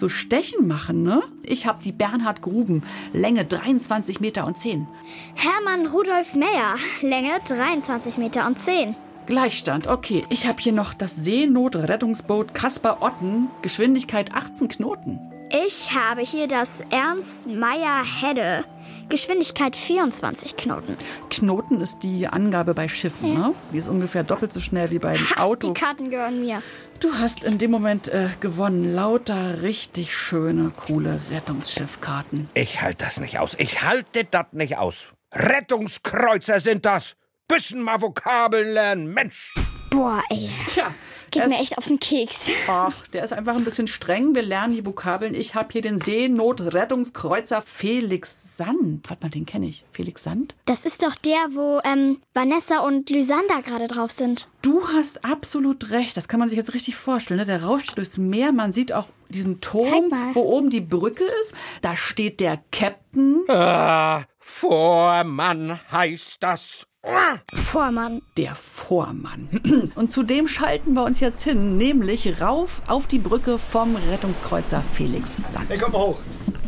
so 0.00 0.09
Stechen 0.09 0.66
machen, 0.66 1.04
ne? 1.04 1.23
Ich 1.42 1.66
habe 1.66 1.83
die 1.83 1.92
Bernhard 1.92 2.42
Gruben, 2.42 2.83
Länge 3.12 3.45
23 3.45 4.19
Meter 4.21 4.47
und 4.47 4.59
10. 4.59 4.88
Hermann 5.37 5.87
Rudolf 5.87 6.35
Meyer, 6.35 6.76
Länge 7.02 7.38
23 7.47 8.19
Meter 8.19 8.47
und 8.47 8.59
10. 8.59 8.97
Gleichstand, 9.26 9.87
okay. 9.87 10.25
Ich 10.30 10.49
habe 10.49 10.61
hier 10.61 10.73
noch 10.73 10.92
das 10.92 11.14
Seenotrettungsboot 11.14 12.52
Kaspar 12.54 13.02
Otten, 13.02 13.49
Geschwindigkeit 13.62 14.35
18 14.35 14.69
Knoten. 14.69 15.30
Ich 15.52 15.92
habe 15.92 16.21
hier 16.21 16.47
das 16.47 16.80
Ernst 16.90 17.47
Meyer 17.47 18.04
Hedde, 18.04 18.64
Geschwindigkeit 19.09 19.76
24 19.76 20.57
Knoten. 20.57 20.97
Knoten 21.28 21.80
ist 21.80 21.99
die 22.04 22.28
Angabe 22.28 22.73
bei 22.73 22.87
Schiffen, 22.87 23.35
ne? 23.35 23.54
Die 23.73 23.78
ist 23.78 23.88
ungefähr 23.88 24.23
doppelt 24.23 24.52
so 24.52 24.61
schnell 24.61 24.90
wie 24.92 25.00
beim 25.00 25.16
Ha, 25.16 25.42
Auto. 25.42 25.73
die 25.73 25.80
Karten 25.80 26.11
gehören 26.11 26.40
mir. 26.40 26.62
Du 27.00 27.12
hast 27.14 27.42
in 27.42 27.59
dem 27.59 27.71
Moment 27.73 28.09
äh, 28.09 28.28
gewonnen. 28.40 28.95
Lauter 28.95 29.62
richtig 29.62 30.14
schöne, 30.16 30.71
coole 30.87 31.21
Rettungsschiffkarten. 31.33 32.49
Ich 32.54 32.80
halt 32.80 33.00
das 33.00 33.19
nicht 33.19 33.38
aus. 33.40 33.57
Ich 33.59 33.83
halte 33.83 34.25
das 34.30 34.47
nicht 34.52 34.76
aus. 34.78 35.07
Rettungskreuzer 35.35 36.61
sind 36.61 36.85
das. 36.85 37.16
Bisschen 37.49 37.83
mal 37.83 38.00
Vokabeln 38.00 38.73
lernen, 38.73 39.12
Mensch. 39.12 39.52
Boah, 39.90 40.23
ey. 40.30 40.49
Tja, 40.69 40.87
Geht 41.31 41.43
es- 41.45 41.49
mir 41.49 41.61
echt 41.61 41.79
auf 41.79 41.87
den 41.87 42.01
Keks. 42.01 42.51
Ach, 42.69 43.07
der 43.09 43.25
ist 43.25 43.33
einfach 43.33 43.55
ein 43.57 43.65
bisschen 43.65 43.87
streng. 43.87 44.35
Wir 44.35 44.43
lernen 44.43 44.75
die 44.75 44.85
Vokabeln. 44.85 45.35
Ich 45.35 45.55
habe 45.55 45.69
hier 45.73 45.83
den 45.83 46.01
Seenotrettungskreuzer 46.01 47.63
Felix 47.63 48.57
Sand. 48.57 49.09
Warte 49.09 49.25
mal, 49.25 49.31
den 49.31 49.47
kenne 49.47 49.67
ich. 49.67 49.85
Felix 49.93 50.23
Sand? 50.25 50.55
Das 50.65 50.85
ist 50.85 51.03
doch 51.03 51.15
der, 51.15 51.39
wo 51.51 51.81
ähm, 51.85 52.19
Vanessa 52.35 52.81
und 52.81 53.11
Lysander 53.11 53.63
gerade 53.63 53.89
drauf 53.89 54.11
sind. 54.11 54.49
Du 54.63 54.87
hast 54.89 55.25
absolut 55.25 55.91
recht. 55.91 56.17
Das 56.17 56.29
kann 56.29 56.41
man 56.41 56.49
sich 56.49 56.59
jetzt 56.59 56.75
richtig 56.75 56.97
vorstellen. 56.97 57.39
Ne? 57.41 57.47
Der 57.47 57.63
rauscht 57.65 57.97
durchs 57.97 58.19
Meer. 58.19 58.53
Man 58.53 58.73
sieht 58.73 58.93
auch 58.93 59.07
diesen 59.29 59.61
Turm, 59.61 60.11
wo 60.35 60.41
oben 60.43 60.71
die 60.71 60.81
Brücke 60.81 61.25
ist. 61.43 61.55
Da 61.83 61.97
steht 61.97 62.41
der 62.41 62.61
Captain. 62.73 63.45
Ah, 63.49 64.23
Vormann 64.39 65.81
heißt 65.91 66.43
das. 66.43 66.87
Ah. 67.02 67.38
Vormann. 67.54 68.21
Der 68.37 68.54
Vormann. 68.54 69.49
Und 69.95 70.11
zu 70.11 70.23
dem 70.23 70.49
schalten 70.49 70.92
wir 70.92 71.04
uns 71.04 71.21
jetzt 71.21 71.42
hin, 71.42 71.78
nämlich 71.78 72.40
rauf 72.42 72.83
auf 72.88 73.07
die 73.07 73.19
Brücke 73.19 73.59
vom 73.59 73.97
Rettungskreuzer 73.97 74.83
Felix 74.92 75.37
Sand. 75.49 75.71
Hey, 75.71 75.78
komm 75.78 75.92
mal 75.92 76.09
hoch. 76.09 76.19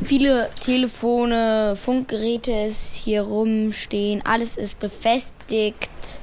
Viele 0.03 0.49
Telefone, 0.65 1.77
Funkgeräte 1.77 2.51
ist 2.53 2.95
hier 2.95 3.23
rumstehen. 3.23 4.23
Alles 4.25 4.57
ist 4.57 4.79
befestigt. 4.79 6.21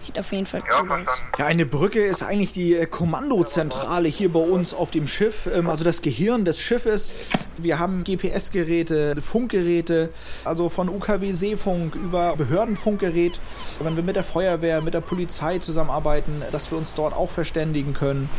Sieht 0.00 0.18
auf 0.18 0.32
jeden 0.32 0.46
Fall 0.46 0.62
cool 0.80 0.90
aus. 0.90 1.18
Ja, 1.38 1.46
eine 1.46 1.66
Brücke 1.66 2.04
ist 2.04 2.22
eigentlich 2.22 2.52
die 2.54 2.74
äh, 2.74 2.86
Kommandozentrale 2.86 4.08
hier 4.08 4.32
bei 4.32 4.40
uns 4.40 4.72
auf 4.72 4.90
dem 4.90 5.06
Schiff, 5.06 5.48
ähm, 5.54 5.68
also 5.68 5.84
das 5.84 6.00
Gehirn 6.00 6.46
des 6.46 6.58
Schiffes. 6.58 7.12
Wir 7.58 7.78
haben 7.78 8.02
GPS-Geräte, 8.04 9.20
Funkgeräte, 9.20 10.08
also 10.44 10.70
von 10.70 10.88
UKW 10.88 11.32
Seefunk 11.32 11.94
über 11.94 12.34
Behördenfunkgerät. 12.36 13.40
Wenn 13.80 13.94
wir 13.94 14.02
mit 14.02 14.16
der 14.16 14.24
Feuerwehr, 14.24 14.80
mit 14.80 14.94
der 14.94 15.02
Polizei 15.02 15.58
zusammenarbeiten, 15.58 16.42
dass 16.50 16.70
wir 16.70 16.78
uns 16.78 16.94
dort 16.94 17.14
auch 17.14 17.30
verständigen 17.30 17.92
können. 17.92 18.30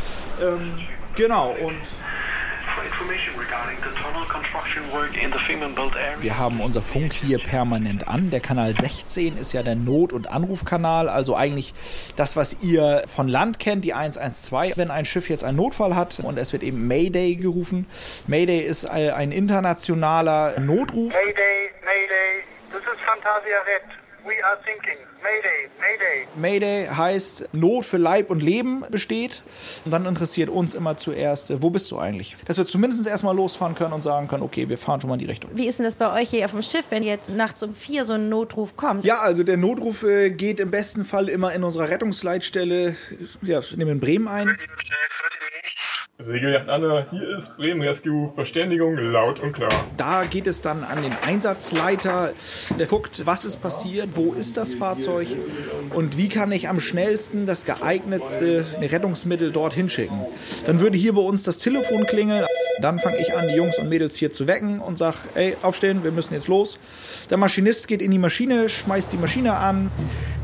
Ähm, 0.42 0.80
genau, 1.14 1.52
und 1.52 1.76
For 2.74 2.84
information 2.84 3.38
regarding 3.38 3.81
Wir 6.20 6.38
haben 6.38 6.60
unser 6.60 6.82
Funk 6.82 7.12
hier 7.12 7.38
permanent 7.38 8.08
an. 8.08 8.30
Der 8.30 8.40
Kanal 8.40 8.74
16 8.74 9.38
ist 9.38 9.52
ja 9.52 9.62
der 9.62 9.74
Not- 9.74 10.12
und 10.12 10.26
Anrufkanal, 10.26 11.08
also 11.08 11.34
eigentlich 11.34 11.72
das, 12.16 12.36
was 12.36 12.62
ihr 12.62 13.02
von 13.06 13.28
Land 13.28 13.58
kennt, 13.58 13.84
die 13.84 13.94
112. 13.94 14.76
Wenn 14.76 14.90
ein 14.90 15.04
Schiff 15.04 15.30
jetzt 15.30 15.44
einen 15.44 15.56
Notfall 15.56 15.96
hat 15.96 16.20
und 16.20 16.38
es 16.38 16.52
wird 16.52 16.62
eben 16.62 16.86
Mayday 16.86 17.36
gerufen. 17.36 17.86
Mayday 18.26 18.60
ist 18.60 18.84
äh, 18.84 19.10
ein 19.10 19.32
internationaler 19.32 20.60
Notruf. 20.60 21.14
Mayday, 21.14 21.70
Mayday, 21.84 22.44
this 22.70 22.82
is 22.82 23.00
Fantasia 23.00 23.58
Red. 23.66 24.01
We 24.24 24.44
are 24.44 24.58
sinking. 24.64 24.98
Mayday, 25.22 25.68
Mayday. 25.80 26.26
Mayday 26.36 26.94
heißt 26.94 27.48
Not 27.52 27.86
für 27.86 27.96
Leib 27.96 28.30
und 28.30 28.42
Leben 28.42 28.84
besteht. 28.90 29.42
Und 29.84 29.92
dann 29.92 30.04
interessiert 30.06 30.48
uns 30.48 30.74
immer 30.74 30.96
zuerst, 30.96 31.62
wo 31.62 31.70
bist 31.70 31.90
du 31.90 31.98
eigentlich? 31.98 32.36
Dass 32.46 32.58
wir 32.58 32.66
zumindest 32.66 33.06
erstmal 33.06 33.34
losfahren 33.34 33.74
können 33.74 33.92
und 33.92 34.02
sagen 34.02 34.28
können, 34.28 34.42
okay, 34.42 34.68
wir 34.68 34.78
fahren 34.78 35.00
schon 35.00 35.08
mal 35.08 35.14
in 35.14 35.20
die 35.20 35.26
Richtung. 35.26 35.50
Wie 35.54 35.66
ist 35.66 35.78
denn 35.78 35.86
das 35.86 35.96
bei 35.96 36.12
euch 36.20 36.30
hier 36.30 36.44
auf 36.44 36.52
dem 36.52 36.62
Schiff, 36.62 36.86
wenn 36.90 37.02
jetzt 37.02 37.30
nachts 37.30 37.62
um 37.62 37.74
vier 37.74 38.04
so 38.04 38.14
ein 38.14 38.28
Notruf 38.28 38.76
kommt? 38.76 39.04
Ja, 39.04 39.20
also 39.20 39.42
der 39.42 39.56
Notruf 39.56 40.02
äh, 40.02 40.30
geht 40.30 40.60
im 40.60 40.70
besten 40.70 41.04
Fall 41.04 41.28
immer 41.28 41.52
in 41.52 41.64
unserer 41.64 41.90
Rettungsleitstelle, 41.90 42.96
ja, 43.42 43.60
nehmen 43.76 43.86
wir 43.86 43.92
in 43.92 44.00
Bremen 44.00 44.28
ein. 44.28 44.56
Segelyacht 46.22 46.68
Anna, 46.68 47.06
hier 47.10 47.36
ist 47.36 47.56
Bremen 47.56 47.82
Rescue, 47.82 48.30
Verständigung 48.34 48.96
laut 48.96 49.40
und 49.40 49.52
klar. 49.52 49.72
Da 49.96 50.24
geht 50.24 50.46
es 50.46 50.62
dann 50.62 50.84
an 50.84 51.02
den 51.02 51.12
Einsatzleiter, 51.26 52.32
der 52.78 52.86
guckt, 52.86 53.22
was 53.26 53.44
ist 53.44 53.56
passiert, 53.56 54.10
wo 54.14 54.32
ist 54.32 54.56
das 54.56 54.74
Fahrzeug 54.74 55.26
und 55.94 56.16
wie 56.16 56.28
kann 56.28 56.52
ich 56.52 56.68
am 56.68 56.80
schnellsten 56.80 57.44
das 57.44 57.64
geeignetste 57.64 58.64
Rettungsmittel 58.80 59.50
dorthin 59.50 59.88
schicken. 59.88 60.20
Dann 60.64 60.78
würde 60.78 60.96
hier 60.96 61.14
bei 61.14 61.22
uns 61.22 61.42
das 61.42 61.58
Telefon 61.58 62.06
klingeln, 62.06 62.46
dann 62.80 63.00
fange 63.00 63.18
ich 63.18 63.34
an, 63.34 63.48
die 63.48 63.54
Jungs 63.54 63.78
und 63.78 63.88
Mädels 63.88 64.16
hier 64.16 64.30
zu 64.30 64.46
wecken 64.46 64.80
und 64.80 64.98
sage, 64.98 65.16
ey, 65.34 65.56
aufstehen, 65.62 66.04
wir 66.04 66.12
müssen 66.12 66.34
jetzt 66.34 66.48
los. 66.48 66.78
Der 67.30 67.36
Maschinist 67.36 67.88
geht 67.88 68.00
in 68.00 68.10
die 68.10 68.18
Maschine, 68.18 68.68
schmeißt 68.68 69.12
die 69.12 69.18
Maschine 69.18 69.56
an, 69.56 69.90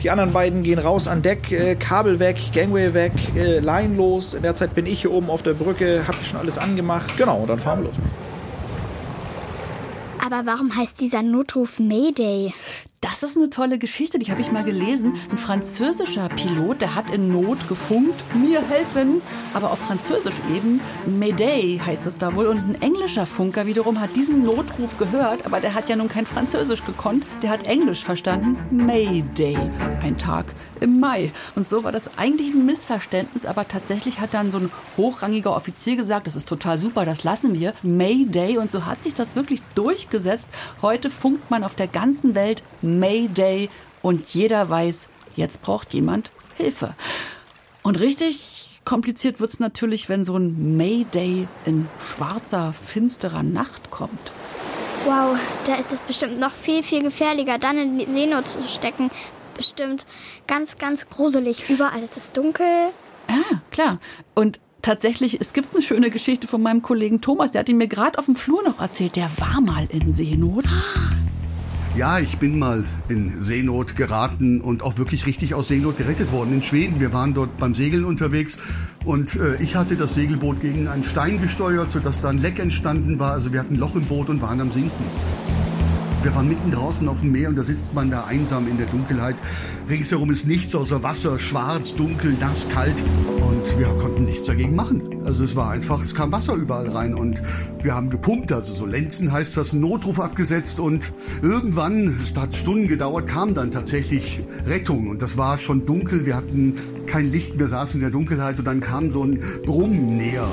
die 0.03 0.11
anderen 0.11 0.33
beiden 0.33 0.63
gehen 0.63 0.79
raus 0.79 1.09
an 1.09 1.23
Deck, 1.23 1.51
äh, 1.51 1.75
Kabel 1.75 2.21
weg, 2.21 2.37
Gangway 2.55 2.95
weg, 2.95 3.13
äh, 3.37 3.59
Line 3.59 3.97
los. 3.97 4.35
In 4.35 4.43
der 4.43 4.55
Zeit 4.55 4.75
bin 4.75 4.87
ich 4.87 5.01
hier 5.01 5.11
oben 5.11 5.29
auf 5.29 5.43
der 5.43 5.55
Brücke, 5.55 5.68
habe 6.07 6.25
schon 6.25 6.41
alles 6.41 6.59
angemacht. 6.59 7.17
Genau, 7.17 7.45
dann 7.47 7.59
fahren 7.59 7.81
wir 7.81 7.89
los. 7.89 7.97
Aber 10.25 10.45
warum 10.45 10.75
heißt 10.75 11.01
dieser 11.01 11.23
Notruf 11.23 11.79
Mayday? 11.79 12.53
Das 13.01 13.23
ist 13.23 13.37
eine 13.37 13.49
tolle 13.49 13.79
Geschichte, 13.79 14.19
die 14.19 14.29
habe 14.29 14.41
ich 14.41 14.51
mal 14.51 14.65
gelesen. 14.65 15.15
Ein 15.31 15.39
französischer 15.39 16.29
Pilot, 16.31 16.81
der 16.81 16.97
hat 16.97 17.11
in 17.11 17.29
Not 17.29 17.69
gefunkt, 17.69 18.21
mir 18.35 18.61
helfen, 18.61 19.23
aber 19.55 19.71
auf 19.71 19.79
Französisch 19.79 20.35
eben. 20.53 20.81
Mayday 21.07 21.81
heißt 21.85 22.07
es 22.07 22.19
da 22.19 22.35
wohl. 22.35 22.49
Und 22.49 22.59
ein 22.59 22.83
englischer 22.83 23.25
Funker 23.25 23.67
wiederum 23.67 24.01
hat 24.01 24.17
diesen 24.17 24.43
Notruf 24.43 24.99
gehört, 24.99 25.47
aber 25.47 25.61
der 25.61 25.75
hat 25.75 25.89
ja 25.89 25.95
nun 25.95 26.09
kein 26.09 26.27
Französisch 26.27 26.85
gekonnt. 26.85 27.25
Der 27.41 27.51
hat 27.51 27.69
Englisch 27.69 28.03
verstanden. 28.03 28.57
Mayday, 28.73 29.57
ein 30.03 30.19
Tag 30.19 30.47
im 30.81 30.99
Mai. 30.99 31.31
Und 31.55 31.69
so 31.69 31.85
war 31.85 31.93
das 31.93 32.11
eigentlich 32.17 32.53
ein 32.53 32.67
Missverständnis, 32.67 33.47
aber 33.47 33.69
tatsächlich 33.69 34.19
hat 34.19 34.35
dann 34.35 34.51
so 34.51 34.59
ein 34.59 34.73
hochrangiger 34.97 35.55
Offizier 35.55 35.95
gesagt, 35.95 36.27
das 36.27 36.35
ist 36.35 36.49
total 36.49 36.79
super, 36.79 37.05
das 37.05 37.23
lassen 37.23 37.55
wir. 37.55 37.75
Mayday. 37.85 38.59
Und 38.59 38.73
so 38.73 38.87
hat 38.87 39.05
sich 39.05 39.15
das 39.15 39.37
wirklich 39.37 39.63
durchgesetzt. 39.77 40.49
Heute 40.83 41.11
funkt 41.11 41.49
man 41.49 41.63
auf 41.63 41.77
der 41.77 41.87
ganzen 41.87 42.35
Welt 42.35 42.65
Mayday 42.89 43.69
und 44.03 44.29
jeder 44.35 44.69
weiß, 44.69 45.09
jetzt 45.37 45.63
braucht 45.63 45.95
jemand 45.95 46.33
Hilfe. 46.57 46.95
Und 47.83 48.01
richtig 48.01 48.81
kompliziert 48.85 49.39
wird 49.39 49.53
es 49.53 49.61
natürlich, 49.61 50.09
wenn 50.09 50.25
so 50.25 50.37
ein 50.37 50.77
Mayday 50.77 51.47
in 51.67 51.87
schwarzer, 52.15 52.73
finsterer 52.73 53.43
Nacht 53.43 53.91
kommt. 53.91 54.33
Wow, 55.05 55.39
da 55.67 55.75
ist 55.75 55.93
es 55.93 56.03
bestimmt 56.03 56.39
noch 56.39 56.53
viel, 56.53 56.83
viel 56.83 57.03
gefährlicher, 57.03 57.59
dann 57.59 57.79
in 57.79 57.99
die 57.99 58.07
Seenot 58.07 58.49
zu 58.49 58.67
stecken. 58.67 59.11
Bestimmt 59.55 60.07
ganz, 60.47 60.79
ganz 60.79 61.09
gruselig. 61.09 61.69
Überall 61.69 62.03
ist 62.03 62.17
es 62.17 62.33
dunkel. 62.33 62.67
Ah, 63.27 63.61
klar. 63.71 64.01
Und 64.35 64.61
tatsächlich, 64.83 65.41
es 65.41 65.53
gibt 65.53 65.75
eine 65.75 65.83
schöne 65.83 66.11
Geschichte 66.11 66.47
von 66.47 66.63
meinem 66.63 66.83
Kollegen 66.83 67.21
Thomas, 67.21 67.53
der 67.53 67.61
hat 67.61 67.69
die 67.69 67.75
mir 67.75 67.89
gerade 67.89 68.19
auf 68.19 68.25
dem 68.25 68.37
Flur 68.37 68.63
noch 68.63 68.81
erzählt. 68.81 69.17
Der 69.17 69.31
war 69.39 69.61
mal 69.61 69.87
in 69.91 70.13
Seenot. 70.13 70.65
Ja, 71.99 72.21
ich 72.21 72.39
bin 72.39 72.61
mal 72.61 72.85
in 73.09 73.43
Seenot 73.43 73.97
geraten 73.97 74.61
und 74.61 74.85
auch 74.85 74.99
wirklich 74.99 75.27
richtig 75.27 75.55
aus 75.55 75.67
Seenot 75.67 75.99
gerettet 75.99 76.31
worden 76.31 76.55
in 76.55 76.63
Schweden. 76.63 77.01
Wir 77.01 77.13
waren 77.13 77.35
dort 77.35 77.59
beim 77.59 77.75
Segeln 77.75 78.05
unterwegs 78.05 78.57
und 79.05 79.35
äh, 79.35 79.57
ich 79.61 79.75
hatte 79.75 79.97
das 79.97 80.15
Segelboot 80.15 80.61
gegen 80.61 80.87
einen 80.87 81.03
Stein 81.03 81.43
gesteuert, 81.43 81.91
sodass 81.91 82.21
da 82.21 82.29
ein 82.29 82.39
Leck 82.39 82.61
entstanden 82.61 83.19
war. 83.19 83.33
Also 83.33 83.53
wir 83.53 83.59
hatten 83.59 83.75
ein 83.75 83.81
Loch 83.81 83.97
im 83.97 84.05
Boot 84.05 84.31
und 84.31 84.41
waren 84.41 84.61
am 84.61 84.71
Sinken. 84.71 85.05
Wir 86.29 86.35
waren 86.35 86.49
mitten 86.49 86.71
draußen 86.71 87.09
auf 87.09 87.21
dem 87.21 87.33
Meer 87.33 87.49
und 87.49 87.57
da 87.57 87.63
sitzt 87.63 87.95
man 87.95 88.11
da 88.11 88.25
einsam 88.25 88.69
in 88.69 88.77
der 88.77 88.87
Dunkelheit. 88.89 89.35
Ringsherum 89.89 90.31
ist 90.31 90.47
nichts 90.47 90.75
außer 90.75 91.03
Wasser, 91.03 91.39
schwarz, 91.39 91.95
dunkel, 91.95 92.35
nass, 92.39 92.69
kalt. 92.69 92.97
Und 93.41 93.79
wir 93.79 93.87
konnten 93.99 94.27
nichts 94.27 94.47
dagegen 94.47 94.75
machen. 94.75 95.25
Also 95.25 95.43
es 95.43 95.57
war 95.57 95.71
einfach, 95.71 96.05
es 96.05 96.15
kam 96.15 96.31
Wasser 96.31 96.53
überall 96.53 96.91
rein 96.91 97.15
und 97.15 97.41
wir 97.83 97.95
haben 97.95 98.11
gepumpt, 98.11 98.53
also 98.53 98.75
so 98.75 98.85
Lenzen 98.85 99.33
heißt 99.33 99.57
das, 99.57 99.73
einen 99.73 99.81
Notruf 99.81 100.21
abgesetzt 100.21 100.81
und 100.81 101.15
irgendwann, 101.41 102.19
es 102.21 102.39
hat 102.39 102.55
Stunden 102.55 102.89
gedauert, 102.89 103.27
kam 103.27 103.55
dann 103.55 103.71
tatsächlich 103.71 104.43
Rettung 104.67 105.09
und 105.09 105.23
das 105.23 105.39
war 105.39 105.57
schon 105.57 105.87
dunkel, 105.87 106.27
wir 106.27 106.37
hatten 106.37 106.77
kein 107.07 107.33
Licht 107.33 107.57
mehr, 107.57 107.69
saßen 107.69 107.95
in 107.95 108.03
der 108.03 108.11
Dunkelheit 108.11 108.59
und 108.59 108.67
dann 108.67 108.81
kam 108.81 109.13
so 109.13 109.25
ein 109.25 109.41
Brummen 109.65 110.19
näher. 110.19 110.49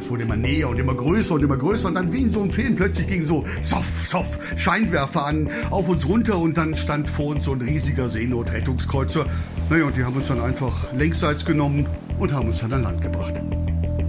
Es 0.00 0.10
wurde 0.10 0.22
immer 0.22 0.36
näher 0.36 0.66
und 0.66 0.80
immer 0.80 0.94
größer 0.94 1.34
und 1.34 1.42
immer 1.42 1.58
größer. 1.58 1.88
Und 1.88 1.94
dann 1.94 2.10
wie 2.10 2.22
in 2.22 2.32
so 2.32 2.40
einem 2.40 2.50
Film 2.50 2.74
plötzlich 2.74 3.06
ging 3.06 3.22
so 3.22 3.44
zoff, 3.60 4.08
zoff, 4.08 4.38
Scheinwerfer 4.56 5.26
an, 5.26 5.50
auf 5.68 5.90
uns 5.90 6.08
runter. 6.08 6.38
Und 6.38 6.56
dann 6.56 6.74
stand 6.74 7.06
vor 7.06 7.26
uns 7.26 7.44
so 7.44 7.52
ein 7.52 7.60
riesiger 7.60 8.08
Seenotrettungskreuzer. 8.08 9.26
Naja, 9.68 9.84
und 9.84 9.96
die 9.96 10.02
haben 10.02 10.16
uns 10.16 10.28
dann 10.28 10.40
einfach 10.40 10.90
längsseits 10.94 11.44
genommen 11.44 11.86
und 12.18 12.32
haben 12.32 12.48
uns 12.48 12.60
dann 12.60 12.72
an 12.72 12.82
Land 12.82 13.02
gebracht. 13.02 13.34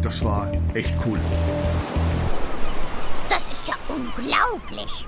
Das 0.01 0.23
war 0.23 0.49
echt 0.73 0.95
cool. 1.05 1.19
Das 3.29 3.49
ist 3.49 3.67
ja 3.67 3.73
unglaublich. 3.89 5.05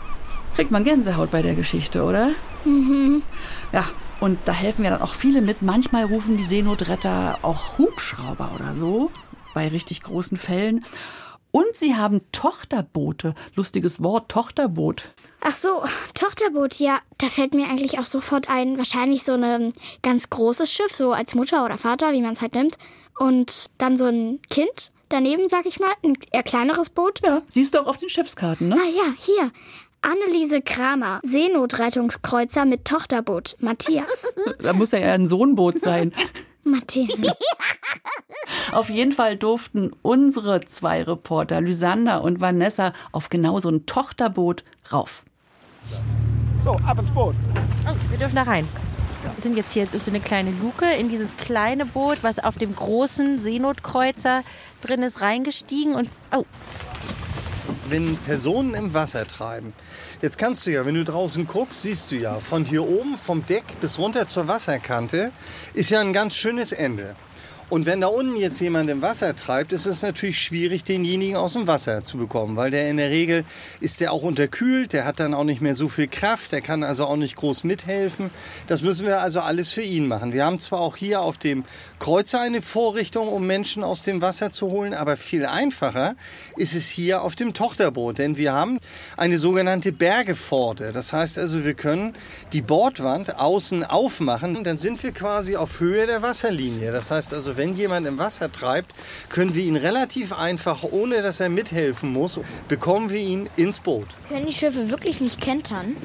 Kriegt 0.56 0.70
man 0.70 0.84
Gänsehaut 0.84 1.32
bei 1.32 1.42
der 1.42 1.56
Geschichte, 1.56 2.04
oder? 2.04 2.32
Mhm. 2.66 3.24
Ja, 3.72 3.86
und 4.20 4.38
da 4.46 4.52
helfen 4.52 4.84
ja 4.84 4.92
dann 4.92 5.02
auch 5.02 5.14
viele 5.14 5.42
mit. 5.42 5.62
Manchmal 5.62 6.04
rufen 6.04 6.36
die 6.36 6.44
Seenotretter 6.44 7.40
auch 7.42 7.78
Hubschrauber 7.78 8.52
oder 8.54 8.74
so, 8.74 9.12
bei 9.54 9.68
richtig 9.68 10.02
großen 10.02 10.38
Fällen. 10.38 10.86
Und 11.52 11.76
sie 11.76 11.96
haben 11.96 12.22
Tochterboote. 12.32 13.36
Lustiges 13.56 14.02
Wort, 14.02 14.30
Tochterboot. 14.30 15.10
Ach 15.42 15.54
so, 15.54 15.84
Tochterboot, 16.16 16.80
ja, 16.80 17.00
da 17.20 17.28
fällt 17.30 17.54
mir 17.54 17.68
eigentlich 17.68 18.00
auch 18.00 18.06
sofort 18.06 18.50
ein, 18.50 18.78
wahrscheinlich 18.78 19.24
so 19.24 19.34
ein 19.34 19.74
ganz 20.02 20.30
großes 20.30 20.72
Schiff, 20.72 20.96
so 20.96 21.12
als 21.14 21.36
Mutter 21.36 21.64
oder 21.64 21.78
Vater, 21.78 22.12
wie 22.14 22.22
man 22.22 22.34
es 22.34 22.42
halt 22.42 22.56
nennt. 22.56 22.78
Und 23.20 23.68
dann 23.78 23.98
so 23.98 24.06
ein 24.06 24.40
Kind 24.50 24.92
daneben, 25.10 25.48
sag 25.48 25.66
ich 25.66 25.80
mal, 25.80 25.92
ein 26.04 26.18
eher 26.32 26.44
kleineres 26.44 26.90
Boot. 26.90 27.22
Ja, 27.24 27.44
siehst 27.48 27.76
du 27.76 27.82
auch 27.82 27.88
auf 27.88 27.98
den 27.98 28.10
Schiffskarten, 28.10 28.70
ne? 28.70 28.78
Ah 28.80 28.90
ja, 28.90 29.14
hier. 29.18 29.52
Anneliese 30.02 30.62
Kramer, 30.62 31.20
Seenotrettungskreuzer 31.24 32.66
mit 32.66 32.86
Tochterboot, 32.86 33.56
Matthias. 33.60 34.34
Da 34.60 34.74
muss 34.74 34.92
ja 34.92 35.00
eher 35.00 35.14
ein 35.14 35.28
Sohnboot 35.28 35.80
sein. 35.80 36.14
Matthias. 36.64 37.16
Auf 38.74 38.90
jeden 38.90 39.12
Fall 39.12 39.38
durften 39.38 39.92
unsere 40.02 40.62
zwei 40.62 41.04
Reporter, 41.04 41.62
Lysander 41.62 42.24
und 42.24 42.42
Vanessa, 42.42 42.92
auf 43.12 43.30
genau 43.30 43.60
so 43.60 43.70
ein 43.70 43.86
Tochterboot 43.86 44.64
rauf. 44.92 45.24
So, 46.62 46.72
ab 46.86 46.98
ins 46.98 47.12
Boot. 47.12 47.36
Oh, 47.88 47.94
wir 48.10 48.18
dürfen 48.18 48.36
da 48.36 48.44
rein. 48.44 48.68
Wir 49.22 49.42
sind 49.42 49.56
jetzt 49.56 49.74
hier 49.74 49.86
durch 49.86 50.04
so 50.04 50.12
eine 50.12 50.20
kleine 50.20 50.52
Luke 50.52 50.86
in 50.86 51.08
dieses 51.08 51.38
kleine 51.38 51.86
Boot, 51.86 52.24
was 52.24 52.40
auf 52.40 52.58
dem 52.58 52.76
großen 52.76 53.40
Seenotkreuzer 53.40 54.44
drin 54.82 55.04
ist, 55.04 55.22
reingestiegen 55.22 55.96
und 55.96 56.10
oh, 56.36 56.44
wenn 57.90 58.18
Personen 58.18 58.74
im 58.74 58.94
Wasser 58.94 59.28
treiben, 59.28 59.74
jetzt 60.22 60.38
kannst 60.38 60.66
du 60.66 60.72
ja, 60.72 60.86
wenn 60.86 60.96
du 60.96 61.04
draußen 61.04 61.46
guckst, 61.46 61.84
siehst 61.84 62.12
du 62.12 62.16
ja, 62.16 62.40
von 62.40 62.66
hier 62.66 62.88
oben 62.88 63.18
vom 63.18 63.46
Deck 63.46 63.64
bis 63.82 64.00
runter 64.00 64.26
zur 64.26 64.48
Wasserkante 64.48 65.32
ist 65.74 65.90
ja 65.90 66.02
ein 66.02 66.14
ganz 66.14 66.36
schönes 66.36 66.72
Ende. 66.72 67.16
Und 67.74 67.88
wenn 67.88 68.02
da 68.02 68.08
unten 68.08 68.36
jetzt 68.36 68.62
jemand 68.62 68.88
im 68.92 69.02
Wasser 69.02 69.36
treibt, 69.36 69.74
ist 69.74 69.88
es 69.88 70.04
natürlich 70.04 70.40
schwierig, 70.40 70.84
denjenigen 70.84 71.36
aus 71.36 71.54
dem 71.54 71.66
Wasser 71.66 72.04
zu 72.04 72.20
bekommen, 72.20 72.56
weil 72.56 72.70
der 72.70 72.88
in 72.88 72.98
der 72.98 73.10
Regel 73.10 73.46
ist 73.80 74.00
der 74.00 74.12
auch 74.12 74.22
unterkühlt, 74.22 74.94
der 74.94 75.06
hat 75.06 75.20
dann 75.20 75.34
auch 75.34 75.44
nicht 75.44 75.60
mehr 75.60 75.74
so 75.74 75.90
viel 75.90 76.08
Kraft, 76.08 76.52
der 76.52 76.62
kann 76.62 76.84
also 76.84 77.06
auch 77.06 77.16
nicht 77.16 77.36
groß 77.36 77.64
mithelfen. 77.64 78.30
Das 78.68 78.84
müssen 78.84 79.08
wir 79.08 79.22
also 79.22 79.40
alles 79.40 79.72
für 79.72 79.82
ihn 79.82 80.08
machen. 80.08 80.34
Wir 80.34 80.46
haben 80.46 80.60
zwar 80.60 80.82
auch 80.82 80.98
hier 80.98 81.22
auf 81.22 81.40
dem 81.40 81.66
Kreuzer 81.98 82.42
eine 82.42 82.62
Vorrichtung, 82.62 83.28
um 83.28 83.48
Menschen 83.48 83.84
aus 83.84 84.04
dem 84.04 84.22
Wasser 84.22 84.52
zu 84.52 84.70
holen, 84.70 84.94
aber 84.94 85.18
viel 85.18 85.48
einfacher 85.48 86.16
ist 86.56 86.76
es 86.76 86.90
hier 86.90 87.24
auf 87.24 87.36
dem 87.36 87.56
Tochterboot, 87.56 88.20
denn 88.20 88.38
wir 88.38 88.54
haben 88.54 88.78
eine 89.18 89.40
sogenannte 89.40 89.92
Bergepforte. 89.92 90.92
Das 90.92 91.12
heißt 91.12 91.40
also, 91.40 91.66
wir 91.66 91.74
können 91.74 92.14
die 92.52 92.62
Bordwand 92.62 93.40
außen 93.40 93.84
aufmachen, 93.84 94.64
dann 94.64 94.78
sind 94.78 95.02
wir 95.02 95.12
quasi 95.12 95.56
auf 95.56 95.80
Höhe 95.80 96.06
der 96.06 96.22
Wasserlinie. 96.22 96.92
Das 96.92 97.10
heißt 97.10 97.34
also, 97.34 97.58
wenn 97.64 97.74
jemand 97.78 98.06
im 98.08 98.18
Wasser 98.18 98.52
treibt, 98.52 98.94
können 99.30 99.56
wir 99.56 99.64
ihn 99.64 99.78
relativ 99.78 100.34
einfach, 100.34 100.84
ohne 100.84 101.22
dass 101.22 101.40
er 101.40 101.48
mithelfen 101.48 102.12
muss, 102.12 102.42
bekommen 102.68 103.10
wir 103.10 103.22
ihn 103.22 103.50
ins 103.56 103.80
Boot. 103.80 104.08
Können 104.28 104.46
die 104.46 104.52
Schiffe 104.52 104.90
wirklich 104.90 105.22
nicht 105.22 105.40
kentern? 105.40 105.96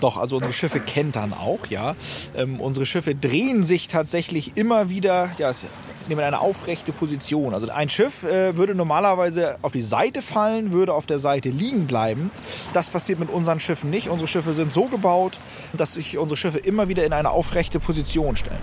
Doch, 0.00 0.16
also 0.16 0.36
unsere 0.36 0.54
Schiffe 0.54 0.80
kentern 0.80 1.34
auch, 1.34 1.66
ja. 1.66 1.94
Ähm, 2.34 2.60
unsere 2.60 2.86
Schiffe 2.86 3.14
drehen 3.14 3.62
sich 3.62 3.88
tatsächlich 3.88 4.52
immer 4.56 4.88
wieder, 4.88 5.32
ja, 5.38 5.50
es- 5.50 5.64
nehmen 6.08 6.22
eine 6.22 6.40
aufrechte 6.40 6.92
Position. 6.92 7.54
Also 7.54 7.68
ein 7.70 7.88
Schiff 7.88 8.24
äh, 8.24 8.56
würde 8.56 8.74
normalerweise 8.74 9.56
auf 9.62 9.72
die 9.72 9.80
Seite 9.80 10.22
fallen, 10.22 10.72
würde 10.72 10.94
auf 10.94 11.06
der 11.06 11.18
Seite 11.18 11.50
liegen 11.50 11.86
bleiben. 11.86 12.30
Das 12.72 12.90
passiert 12.90 13.18
mit 13.18 13.30
unseren 13.30 13.60
Schiffen 13.60 13.90
nicht. 13.90 14.08
Unsere 14.08 14.28
Schiffe 14.28 14.54
sind 14.54 14.72
so 14.72 14.84
gebaut, 14.86 15.40
dass 15.72 15.94
sich 15.94 16.18
unsere 16.18 16.36
Schiffe 16.36 16.58
immer 16.58 16.88
wieder 16.88 17.04
in 17.04 17.12
eine 17.12 17.30
aufrechte 17.30 17.80
Position 17.80 18.36
stellen. 18.36 18.58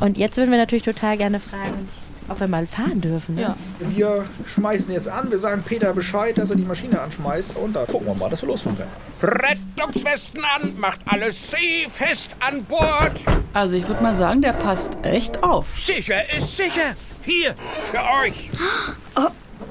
Und 0.00 0.16
jetzt 0.16 0.36
würden 0.36 0.50
wir 0.50 0.58
natürlich 0.58 0.84
total 0.84 1.16
gerne 1.16 1.40
fragen, 1.40 1.88
ob 2.28 2.40
wir 2.40 2.48
mal 2.48 2.66
fahren 2.66 3.00
dürfen. 3.00 3.36
Ne? 3.36 3.42
Ja. 3.42 3.56
Wir 3.80 4.24
schmeißen 4.46 4.94
jetzt 4.94 5.08
an, 5.08 5.30
wir 5.30 5.38
sagen 5.38 5.62
Peter 5.64 5.92
Bescheid, 5.92 6.36
dass 6.38 6.50
er 6.50 6.56
die 6.56 6.64
Maschine 6.64 7.00
anschmeißt 7.00 7.58
und 7.58 7.74
dann 7.74 7.86
gucken 7.86 8.06
wir 8.06 8.14
mal, 8.14 8.30
dass 8.30 8.42
wir 8.42 8.48
losfahren 8.48 8.78
können. 8.78 8.90
Rettungswesten 9.22 10.44
an, 10.44 10.78
macht 10.78 11.00
alles 11.06 11.50
seefest 11.50 12.30
an 12.40 12.64
Bord. 12.64 13.20
Also 13.52 13.74
ich 13.74 13.86
würde 13.88 14.02
mal 14.02 14.16
sagen, 14.16 14.42
der 14.42 14.52
passt 14.52 14.92
echt 15.02 15.42
auf. 15.42 15.74
Sicher 15.76 16.32
ist 16.36 16.56
sicher. 16.56 16.94
Hier, 17.22 17.54
für 17.90 17.98
euch. 18.22 18.50
Oh, 19.16 19.30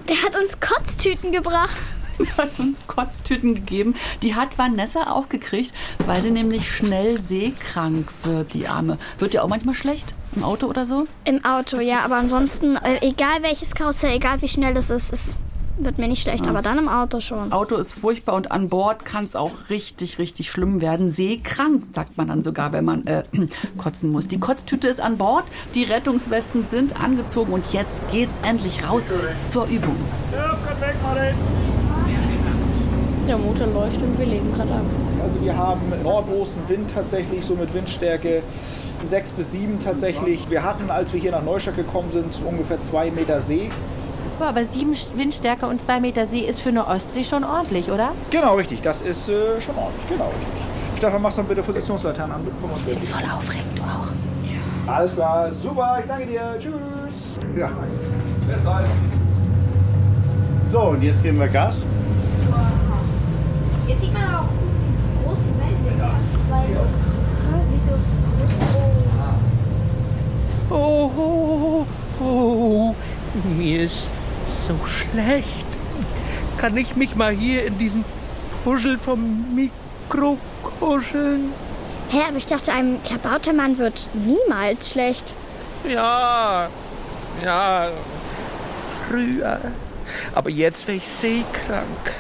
der 0.10 0.22
hat 0.24 0.36
uns 0.36 0.60
Kotztüten 0.60 1.32
gebracht. 1.32 1.82
hat 2.38 2.60
uns 2.60 2.86
Kotztüten 2.88 3.56
gegeben. 3.56 3.96
Die 4.24 4.36
hat 4.36 4.58
Vanessa 4.58 5.12
auch 5.12 5.30
gekriegt, 5.30 5.74
weil 6.06 6.22
sie 6.22 6.32
nämlich 6.32 6.70
schnell 6.70 7.20
seekrank 7.20 8.08
wird, 8.24 8.54
die 8.54 8.68
Arme. 8.68 8.98
Wird 9.20 9.34
ihr 9.34 9.44
auch 9.44 9.48
manchmal 9.48 9.76
schlecht? 9.76 10.14
Im 10.36 10.44
Auto 10.44 10.68
oder 10.68 10.86
so? 10.86 11.08
Im 11.24 11.44
Auto, 11.46 11.80
ja, 11.80 12.00
aber 12.04 12.16
ansonsten, 12.18 12.76
äh, 12.78 12.98
egal 13.02 13.42
welches 13.42 13.74
Karussell, 13.74 14.16
egal 14.18 14.42
wie 14.42 14.48
schnell 14.48 14.76
es 14.78 14.90
ist, 14.90 15.14
es 15.14 15.38
wird 15.78 15.98
mir 15.98 16.08
nicht 16.08 16.22
schlecht, 16.22 16.46
Ja. 16.46 16.52
aber 16.52 16.62
dann 16.62 16.78
im 16.78 16.88
Auto 16.88 17.20
schon. 17.20 17.52
Auto 17.52 17.76
ist 17.76 17.94
furchtbar 17.94 18.36
und 18.36 18.52
an 18.52 18.70
Bord 18.70 19.04
kann 19.06 19.26
es 19.26 19.36
auch 19.36 19.52
richtig, 19.70 20.20
richtig 20.20 20.50
schlimm 20.50 20.80
werden. 20.82 21.12
Seekrank, 21.12 21.84
sagt 21.94 22.18
man 22.18 22.28
dann 22.30 22.44
sogar, 22.44 22.72
wenn 22.72 22.86
man 22.86 23.06
äh, 23.08 23.24
kotzen 23.78 24.12
muss. 24.12 24.28
Die 24.28 24.40
Kotztüte 24.40 24.88
ist 24.88 25.02
an 25.02 25.18
Bord, 25.18 25.46
die 25.74 25.84
Rettungswesten 25.84 26.66
sind 26.66 27.02
angezogen 27.02 27.52
und 27.54 27.66
jetzt 27.74 28.10
geht's 28.12 28.40
endlich 28.44 28.88
raus 28.88 29.12
zur 29.50 29.66
Übung. 29.68 29.98
Der 33.28 33.38
Motor 33.38 33.68
läuft 33.68 33.98
und 34.02 34.18
wir 34.20 34.26
legen 34.26 34.54
gerade 34.56 34.72
ab. 34.72 34.86
Also 35.24 35.42
wir 35.42 35.58
haben 35.58 35.82
Nordostenwind 36.04 36.92
tatsächlich, 36.94 37.44
so 37.44 37.56
mit 37.56 37.74
Windstärke 37.74 38.44
6 39.04 39.32
bis 39.32 39.52
7 39.52 39.80
tatsächlich. 39.84 40.50
Wir 40.50 40.64
hatten, 40.64 40.90
als 40.92 41.12
wir 41.12 41.20
hier 41.20 41.32
nach 41.32 41.44
Neustadt 41.44 41.76
gekommen 41.76 42.12
sind, 42.12 42.40
ungefähr 42.46 42.82
2 42.82 43.12
Meter 43.12 43.42
See. 43.42 43.70
Boah, 44.38 44.48
aber 44.48 44.66
sieben 44.66 44.94
Windstärke 45.16 45.66
und 45.66 45.82
zwei 45.82 46.02
Meter 46.02 46.28
See 46.28 46.42
ist 46.42 46.60
für 46.60 46.70
eine 46.70 46.86
Ostsee 46.88 47.24
schon 47.24 47.46
ordentlich, 47.46 47.90
oder? 47.90 48.12
Genau, 48.32 48.56
richtig. 48.56 48.82
Das 48.82 49.02
ist 49.02 49.30
äh, 49.30 49.62
schon 49.62 49.76
ordentlich. 49.78 50.10
Genau, 50.10 50.26
richtig. 50.26 50.98
Stefan, 50.98 51.22
machst 51.22 51.38
du 51.38 51.44
bitte 51.44 51.64
Positionslaternen 51.64 52.36
an. 52.36 52.42
Das 52.86 53.02
ist 53.02 53.10
voll 53.10 53.24
aufregend, 53.24 53.78
du 53.78 53.82
auch. 53.82 54.94
Alles 54.94 55.16
klar, 55.16 55.52
super, 55.52 55.98
ich 56.00 56.06
danke 56.06 56.28
dir. 56.28 56.56
Tschüss. 56.60 57.40
Ja. 57.58 57.72
So, 60.70 60.82
und 60.82 61.02
jetzt 61.02 61.24
geben 61.24 61.40
wir 61.40 61.48
Gas. 61.48 61.86
Jetzt 63.88 64.02
sieht 64.02 64.14
man 64.14 64.24
auch, 64.24 64.50
wie 64.50 65.26
groß 65.28 65.38
die 65.38 65.60
Wellen 65.60 65.84
sind. 65.84 66.00
Weil 66.50 66.66
Oh, 70.70 71.12
oh, 71.16 71.86
oh, 72.20 72.96
mir 73.58 73.82
ist 73.82 74.10
so 74.68 74.76
schlecht. 74.86 75.66
Kann 76.58 76.76
ich 76.76 76.96
mich 76.96 77.16
mal 77.16 77.32
hier 77.32 77.66
in 77.66 77.78
diesen 77.78 78.04
Puschel 78.64 78.98
vom 78.98 79.54
Mikro 79.54 80.38
kuscheln? 80.80 81.52
Hä, 82.10 82.22
aber 82.28 82.38
ich 82.38 82.48
dachte, 82.48 82.74
einem 82.74 83.02
Klabautermann 83.04 83.78
wird 83.78 84.10
niemals 84.14 84.90
schlecht. 84.90 85.34
Ja, 85.88 86.70
ja, 87.44 87.90
früher. 89.08 89.60
Aber 90.34 90.50
jetzt 90.50 90.88
wäre 90.88 90.98
ich 90.98 91.08
seekrank. 91.08 92.14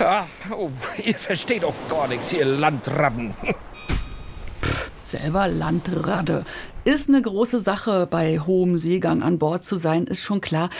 Ah, 0.00 0.26
oh, 0.50 0.70
ihr 1.04 1.14
versteht 1.14 1.62
doch 1.62 1.74
gar 1.90 2.08
nichts, 2.08 2.32
ihr 2.32 2.46
Landratten. 2.46 3.34
Selber 4.98 5.46
Landradde. 5.46 6.46
Ist 6.84 7.10
eine 7.10 7.20
große 7.20 7.60
Sache, 7.60 8.06
bei 8.06 8.38
hohem 8.38 8.78
Seegang 8.78 9.22
an 9.22 9.38
Bord 9.38 9.62
zu 9.62 9.76
sein, 9.76 10.04
ist 10.04 10.22
schon 10.22 10.40
klar. 10.40 10.70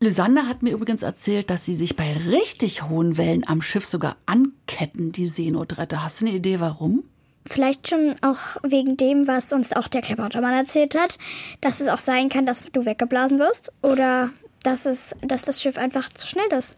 Lysander 0.00 0.46
hat 0.46 0.62
mir 0.62 0.74
übrigens 0.74 1.02
erzählt, 1.02 1.48
dass 1.48 1.64
sie 1.64 1.74
sich 1.74 1.96
bei 1.96 2.12
richtig 2.12 2.82
hohen 2.82 3.16
Wellen 3.16 3.48
am 3.48 3.62
Schiff 3.62 3.86
sogar 3.86 4.16
anketten, 4.26 5.10
die 5.10 5.26
Seenotretter. 5.26 6.04
Hast 6.04 6.20
du 6.20 6.26
eine 6.26 6.34
Idee, 6.34 6.60
warum? 6.60 7.02
Vielleicht 7.46 7.88
schon 7.88 8.16
auch 8.20 8.58
wegen 8.62 8.98
dem, 8.98 9.26
was 9.26 9.54
uns 9.54 9.72
auch 9.72 9.88
der 9.88 10.02
Klabautermann 10.02 10.52
erzählt 10.52 10.94
hat, 10.94 11.16
dass 11.62 11.80
es 11.80 11.88
auch 11.88 12.00
sein 12.00 12.28
kann, 12.28 12.44
dass 12.44 12.62
du 12.72 12.84
weggeblasen 12.84 13.38
wirst 13.38 13.72
oder 13.80 14.28
dass, 14.62 14.84
es, 14.84 15.16
dass 15.22 15.42
das 15.42 15.62
Schiff 15.62 15.78
einfach 15.78 16.10
zu 16.10 16.26
schnell 16.26 16.52
ist. 16.52 16.76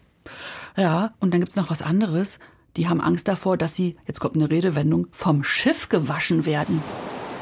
Ja, 0.78 1.12
und 1.18 1.34
dann 1.34 1.40
gibt's 1.40 1.56
noch 1.56 1.70
was 1.70 1.82
anderes. 1.82 2.38
Die 2.76 2.88
haben 2.88 3.00
Angst 3.00 3.26
davor, 3.26 3.56
dass 3.56 3.74
sie, 3.74 3.96
jetzt 4.06 4.20
kommt 4.20 4.36
eine 4.36 4.48
Redewendung, 4.48 5.08
vom 5.10 5.42
Schiff 5.42 5.88
gewaschen 5.88 6.46
werden. 6.46 6.82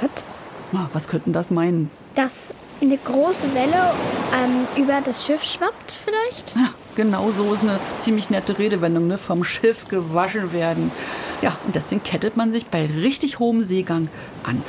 Was? 0.01 0.25
Ah, 0.73 0.89
Was 0.95 1.07
könnten 1.07 1.33
das 1.35 1.51
meinen? 1.51 1.91
Dass 2.15 2.55
eine 2.81 2.97
große 2.97 3.55
Welle 3.55 3.93
ähm, 4.35 4.83
über 4.83 5.01
das 5.03 5.27
Schiff 5.27 5.43
schwappt 5.43 5.99
vielleicht? 6.03 6.57
Ja, 6.57 6.71
genau 6.97 7.31
so 7.31 7.53
ist 7.53 7.63
eine 7.63 7.79
ziemlich 7.99 8.31
nette 8.31 8.59
Redewendung, 8.59 9.07
ne? 9.07 9.19
Vom 9.19 9.45
Schiff 9.45 9.87
gewaschen 9.89 10.53
werden. 10.53 10.91
Ja, 11.43 11.57
und 11.67 11.75
deswegen 11.75 12.03
kettet 12.03 12.37
man 12.37 12.51
sich 12.51 12.67
bei 12.67 12.87
richtig 12.87 13.39
hohem 13.39 13.63
Seegang 13.63 14.09
an. 14.43 14.63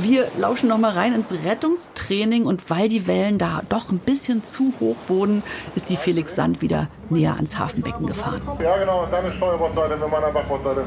Wir 0.00 0.28
lauschen 0.38 0.68
noch 0.68 0.78
mal 0.78 0.92
rein 0.92 1.14
ins 1.14 1.32
Rettungstraining 1.44 2.46
und 2.46 2.70
weil 2.70 2.88
die 2.88 3.06
Wellen 3.06 3.38
da 3.38 3.62
doch 3.68 3.90
ein 3.90 3.98
bisschen 3.98 4.46
zu 4.46 4.72
hoch 4.80 4.96
wurden, 5.08 5.42
ist 5.74 5.90
die 5.90 5.96
Felix 5.96 6.36
Sand 6.36 6.62
wieder 6.62 6.88
näher 7.10 7.34
ans 7.34 7.58
Hafenbecken 7.58 8.06
gefahren. 8.06 8.40
Ja, 8.62 8.78
genau, 8.78 9.06
dann 9.10 9.26
ist 9.26 9.36
Steuerbordseite, 9.36 10.00
wir 10.00 10.08
meiner 10.08 10.30
Backbordseite. 10.30 10.84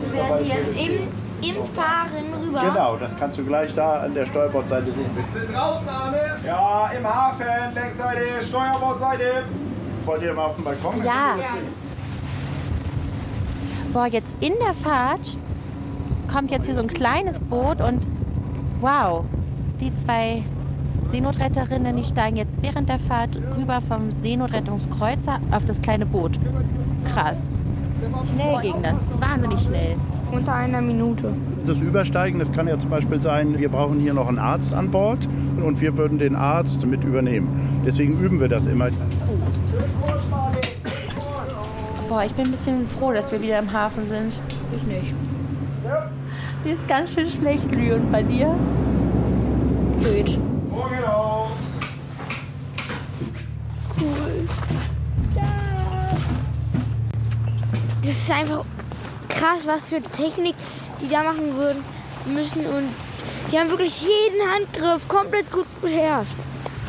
Wir 0.00 0.12
werden 0.12 0.44
die 0.44 0.50
jetzt 0.50 0.78
im, 0.78 1.56
im 1.56 1.64
Fahren 1.64 2.10
rüber. 2.42 2.60
Genau, 2.60 2.96
das 2.96 3.16
kannst 3.16 3.38
du 3.38 3.44
gleich 3.44 3.74
da 3.74 4.00
an 4.00 4.14
der 4.14 4.26
Steuerbordseite 4.26 4.92
sehen. 4.92 5.06
Sind 5.32 5.54
draußen, 5.54 5.88
Arne? 5.88 6.38
Ja, 6.44 6.90
im 6.96 7.06
Hafen, 7.06 7.74
Längsseite, 7.74 8.42
Steuerbordseite. 8.42 9.44
Wollt 10.04 10.22
ihr 10.22 10.34
mal 10.34 10.46
auf 10.46 10.56
den 10.56 10.64
Balkon? 10.64 11.04
Ja. 11.04 11.36
Boah, 13.92 14.06
jetzt 14.06 14.34
in 14.40 14.52
der 14.60 14.74
Fahrt 14.74 15.38
kommt 16.30 16.50
jetzt 16.50 16.66
hier 16.66 16.74
so 16.74 16.80
ein 16.80 16.88
kleines 16.88 17.38
Boot 17.38 17.80
und 17.80 18.00
wow, 18.80 19.24
die 19.80 19.94
zwei 19.94 20.42
Seenotretterinnen, 21.10 21.96
die 21.96 22.04
steigen 22.04 22.36
jetzt 22.36 22.60
während 22.60 22.88
der 22.88 22.98
Fahrt 22.98 23.38
rüber 23.56 23.80
vom 23.80 24.10
Seenotrettungskreuzer 24.20 25.38
auf 25.52 25.64
das 25.64 25.80
kleine 25.80 26.06
Boot. 26.06 26.38
Krass. 27.12 27.38
Schnell 28.34 28.60
ging 28.62 28.82
das, 28.82 28.96
wahnsinnig 29.20 29.60
schnell. 29.60 29.94
Unter 30.32 30.54
einer 30.54 30.82
Minute. 30.82 31.32
Das 31.64 31.78
Übersteigen, 31.78 32.40
das 32.40 32.50
kann 32.50 32.66
ja 32.66 32.78
zum 32.78 32.90
Beispiel 32.90 33.22
sein, 33.22 33.56
wir 33.58 33.68
brauchen 33.68 34.00
hier 34.00 34.12
noch 34.12 34.26
einen 34.26 34.40
Arzt 34.40 34.74
an 34.74 34.90
Bord 34.90 35.28
und 35.64 35.80
wir 35.80 35.96
würden 35.96 36.18
den 36.18 36.34
Arzt 36.34 36.84
mit 36.84 37.04
übernehmen. 37.04 37.82
Deswegen 37.86 38.18
üben 38.18 38.40
wir 38.40 38.48
das 38.48 38.66
immer. 38.66 38.88
Boah, 42.14 42.22
ich 42.22 42.32
bin 42.34 42.44
ein 42.44 42.52
bisschen 42.52 42.86
froh, 42.86 43.12
dass 43.12 43.32
wir 43.32 43.42
wieder 43.42 43.58
im 43.58 43.72
Hafen 43.72 44.06
sind. 44.06 44.32
Ich 44.72 44.82
nicht. 44.84 45.12
Die 46.64 46.70
ist 46.70 46.86
ganz 46.86 47.10
schön 47.10 47.28
schlecht 47.28 47.68
glühend 47.68 48.12
bei 48.12 48.22
dir. 48.22 48.54
Blöd. 49.98 50.38
Cool. 53.98 54.48
Das 58.02 58.10
ist 58.10 58.30
einfach 58.30 58.64
krass, 59.28 59.66
was 59.66 59.88
für 59.88 60.00
Technik 60.00 60.54
die 61.00 61.08
da 61.08 61.24
machen 61.24 61.56
würden 61.56 61.82
müssen 62.26 62.64
und 62.64 62.90
die 63.50 63.58
haben 63.58 63.70
wirklich 63.70 64.02
jeden 64.02 64.52
Handgriff 64.54 65.08
komplett 65.08 65.50
gut 65.50 65.66
beherrscht. 65.82 66.30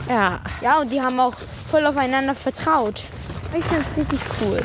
Ja. 0.07 0.39
Ja, 0.61 0.81
und 0.81 0.91
die 0.91 1.01
haben 1.01 1.19
auch 1.19 1.33
voll 1.71 1.83
aufeinander 1.87 2.35
vertraut. 2.35 3.05
Ich 3.57 3.65
finde 3.65 3.85
es 3.89 3.97
richtig 3.97 4.19
cool. 4.39 4.61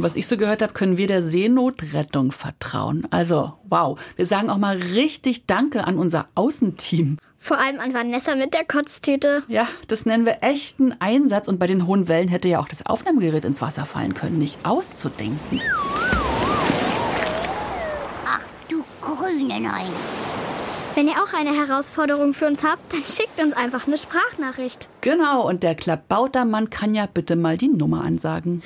Und 0.00 0.04
was 0.04 0.16
ich 0.16 0.26
so 0.28 0.38
gehört 0.38 0.62
habe, 0.62 0.72
können 0.72 0.96
wir 0.96 1.06
der 1.06 1.22
Seenotrettung 1.22 2.32
vertrauen. 2.32 3.06
Also, 3.10 3.52
wow. 3.68 4.00
Wir 4.16 4.24
sagen 4.24 4.48
auch 4.48 4.56
mal 4.56 4.78
richtig 4.78 5.44
Danke 5.44 5.86
an 5.86 5.98
unser 5.98 6.26
Außenteam. 6.34 7.18
Vor 7.38 7.58
allem 7.58 7.80
an 7.80 7.92
Vanessa 7.92 8.34
mit 8.34 8.54
der 8.54 8.64
Kotztüte. 8.64 9.42
Ja, 9.46 9.68
das 9.88 10.06
nennen 10.06 10.24
wir 10.24 10.38
echten 10.40 10.94
Einsatz. 11.00 11.48
Und 11.48 11.58
bei 11.58 11.66
den 11.66 11.86
hohen 11.86 12.08
Wellen 12.08 12.28
hätte 12.28 12.48
ja 12.48 12.60
auch 12.60 12.68
das 12.68 12.86
Aufnahmegerät 12.86 13.44
ins 13.44 13.60
Wasser 13.60 13.84
fallen 13.84 14.14
können. 14.14 14.38
Nicht 14.38 14.64
auszudenken. 14.64 15.60
Ach 18.24 18.40
du 18.70 18.82
grüne 19.02 19.60
Neun. 19.60 19.92
Wenn 20.94 21.08
ihr 21.08 21.22
auch 21.22 21.34
eine 21.34 21.54
Herausforderung 21.54 22.32
für 22.32 22.46
uns 22.46 22.64
habt, 22.64 22.90
dann 22.94 23.04
schickt 23.04 23.38
uns 23.38 23.54
einfach 23.54 23.86
eine 23.86 23.98
Sprachnachricht. 23.98 24.88
Genau, 25.02 25.46
und 25.46 25.62
der 25.62 25.74
Klabautermann 25.74 26.70
kann 26.70 26.94
ja 26.94 27.04
bitte 27.04 27.36
mal 27.36 27.58
die 27.58 27.68
Nummer 27.68 28.02
ansagen. 28.02 28.62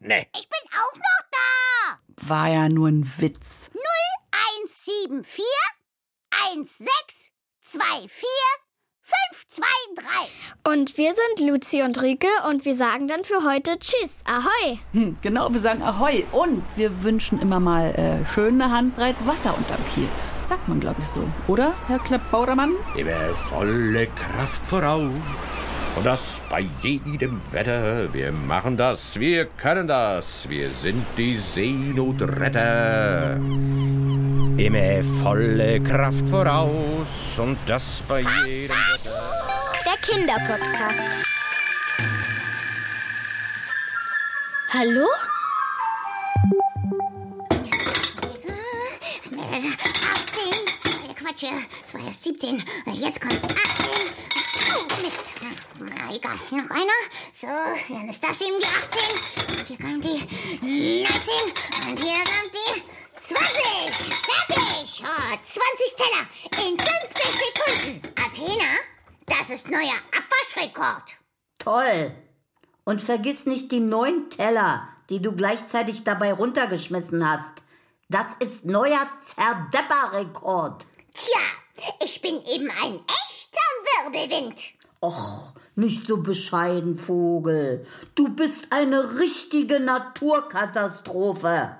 Nee. 0.00 0.26
Ich 0.36 0.48
bin 0.48 0.68
auch 0.72 0.94
noch 0.94 1.22
da. 1.30 2.28
War 2.28 2.48
ja 2.48 2.68
nur 2.68 2.88
ein 2.88 3.10
Witz. 3.18 3.70
0174 4.70 5.44
16 7.62 8.08
24 8.08 8.26
523. 9.02 10.30
Und 10.64 10.98
wir 10.98 11.12
sind 11.12 11.48
Luzi 11.48 11.82
und 11.82 12.02
Rike 12.02 12.26
und 12.48 12.64
wir 12.64 12.74
sagen 12.74 13.06
dann 13.06 13.24
für 13.24 13.44
heute 13.44 13.78
Tschüss, 13.78 14.20
Ahoi. 14.24 14.78
Hm, 14.92 15.16
genau, 15.22 15.52
wir 15.52 15.60
sagen 15.60 15.82
Ahoi. 15.82 16.24
Und 16.32 16.64
wir 16.74 17.02
wünschen 17.04 17.40
immer 17.40 17.60
mal 17.60 17.94
äh, 17.94 18.26
schöne 18.34 18.70
Handbreit 18.70 19.16
Wasser 19.26 19.56
unterm 19.56 19.78
Kiel. 19.94 20.08
Sagt 20.44 20.68
man, 20.68 20.80
glaube 20.80 21.00
ich, 21.02 21.08
so. 21.08 21.28
Oder, 21.46 21.74
Herr 21.86 21.98
Klabautermann? 22.00 22.74
Immer 22.96 23.34
volle 23.34 24.06
Kraft 24.08 24.66
voraus. 24.66 25.12
Und 25.96 26.04
das 26.04 26.42
bei 26.50 26.60
jedem 26.82 27.40
Wetter. 27.52 28.12
Wir 28.12 28.30
machen 28.30 28.76
das, 28.76 29.18
wir 29.18 29.46
können 29.46 29.88
das. 29.88 30.46
Wir 30.46 30.70
sind 30.70 31.06
die 31.16 31.38
Seenotretter. 31.38 33.36
Immer 34.58 35.02
volle 35.22 35.80
Kraft 35.80 36.28
voraus. 36.28 37.38
Und 37.38 37.56
das 37.64 38.04
bei 38.06 38.20
jedem 38.20 38.76
Wetter. 38.76 39.10
Der 39.86 39.96
Kinderpodcast. 40.02 41.02
Hallo? 44.74 45.06
18. 51.36 51.36
Quatsch, 51.36 51.42
äh, 51.44 51.66
es 51.84 51.94
war 51.94 52.00
erst 52.04 52.22
17. 52.24 52.58
Äh, 52.58 52.90
Jetzt 52.92 53.20
kommt 53.20 53.34
18. 53.34 53.54
Oh, 54.74 55.02
Mist. 55.02 55.24
Na, 55.80 56.14
egal. 56.14 56.36
Noch 56.50 56.70
einer. 56.70 56.92
So, 57.32 57.46
dann 57.88 58.08
ist 58.08 58.24
das 58.24 58.40
eben 58.40 58.58
die 58.58 58.66
18. 58.66 59.58
Und 59.58 59.68
hier 59.68 59.78
kommt 59.78 60.04
die 60.04 61.04
19. 61.04 61.88
Und 61.88 62.00
hier 62.00 62.24
kommt 62.24 62.52
die 62.54 62.82
20. 63.20 63.44
Fertig. 64.46 65.02
Oh, 65.04 65.36
20 65.44 65.96
Teller 65.96 66.68
in 66.68 66.78
50 66.78 66.90
Sekunden. 67.44 68.02
Athena, 68.24 68.70
das 69.26 69.50
ist 69.50 69.70
neuer 69.70 69.96
Abwaschrekord. 70.16 71.16
Toll. 71.58 72.14
Und 72.84 73.02
vergiss 73.02 73.46
nicht 73.46 73.72
die 73.72 73.80
neun 73.80 74.30
Teller, 74.30 74.88
die 75.10 75.20
du 75.20 75.32
gleichzeitig 75.32 76.04
dabei 76.04 76.32
runtergeschmissen 76.32 77.28
hast. 77.28 77.62
Das 78.08 78.34
ist 78.38 78.64
neuer 78.64 79.06
Zerdepper-Rekord. 79.20 80.86
Tja, 81.16 81.40
ich 82.04 82.20
bin 82.20 82.34
eben 82.54 82.68
ein 82.68 83.00
echter 83.06 83.66
Wirbelwind. 83.86 84.64
Och, 85.00 85.54
nicht 85.74 86.06
so 86.06 86.18
bescheiden, 86.18 86.98
Vogel. 86.98 87.86
Du 88.14 88.28
bist 88.28 88.66
eine 88.68 89.18
richtige 89.18 89.80
Naturkatastrophe. 89.80 91.78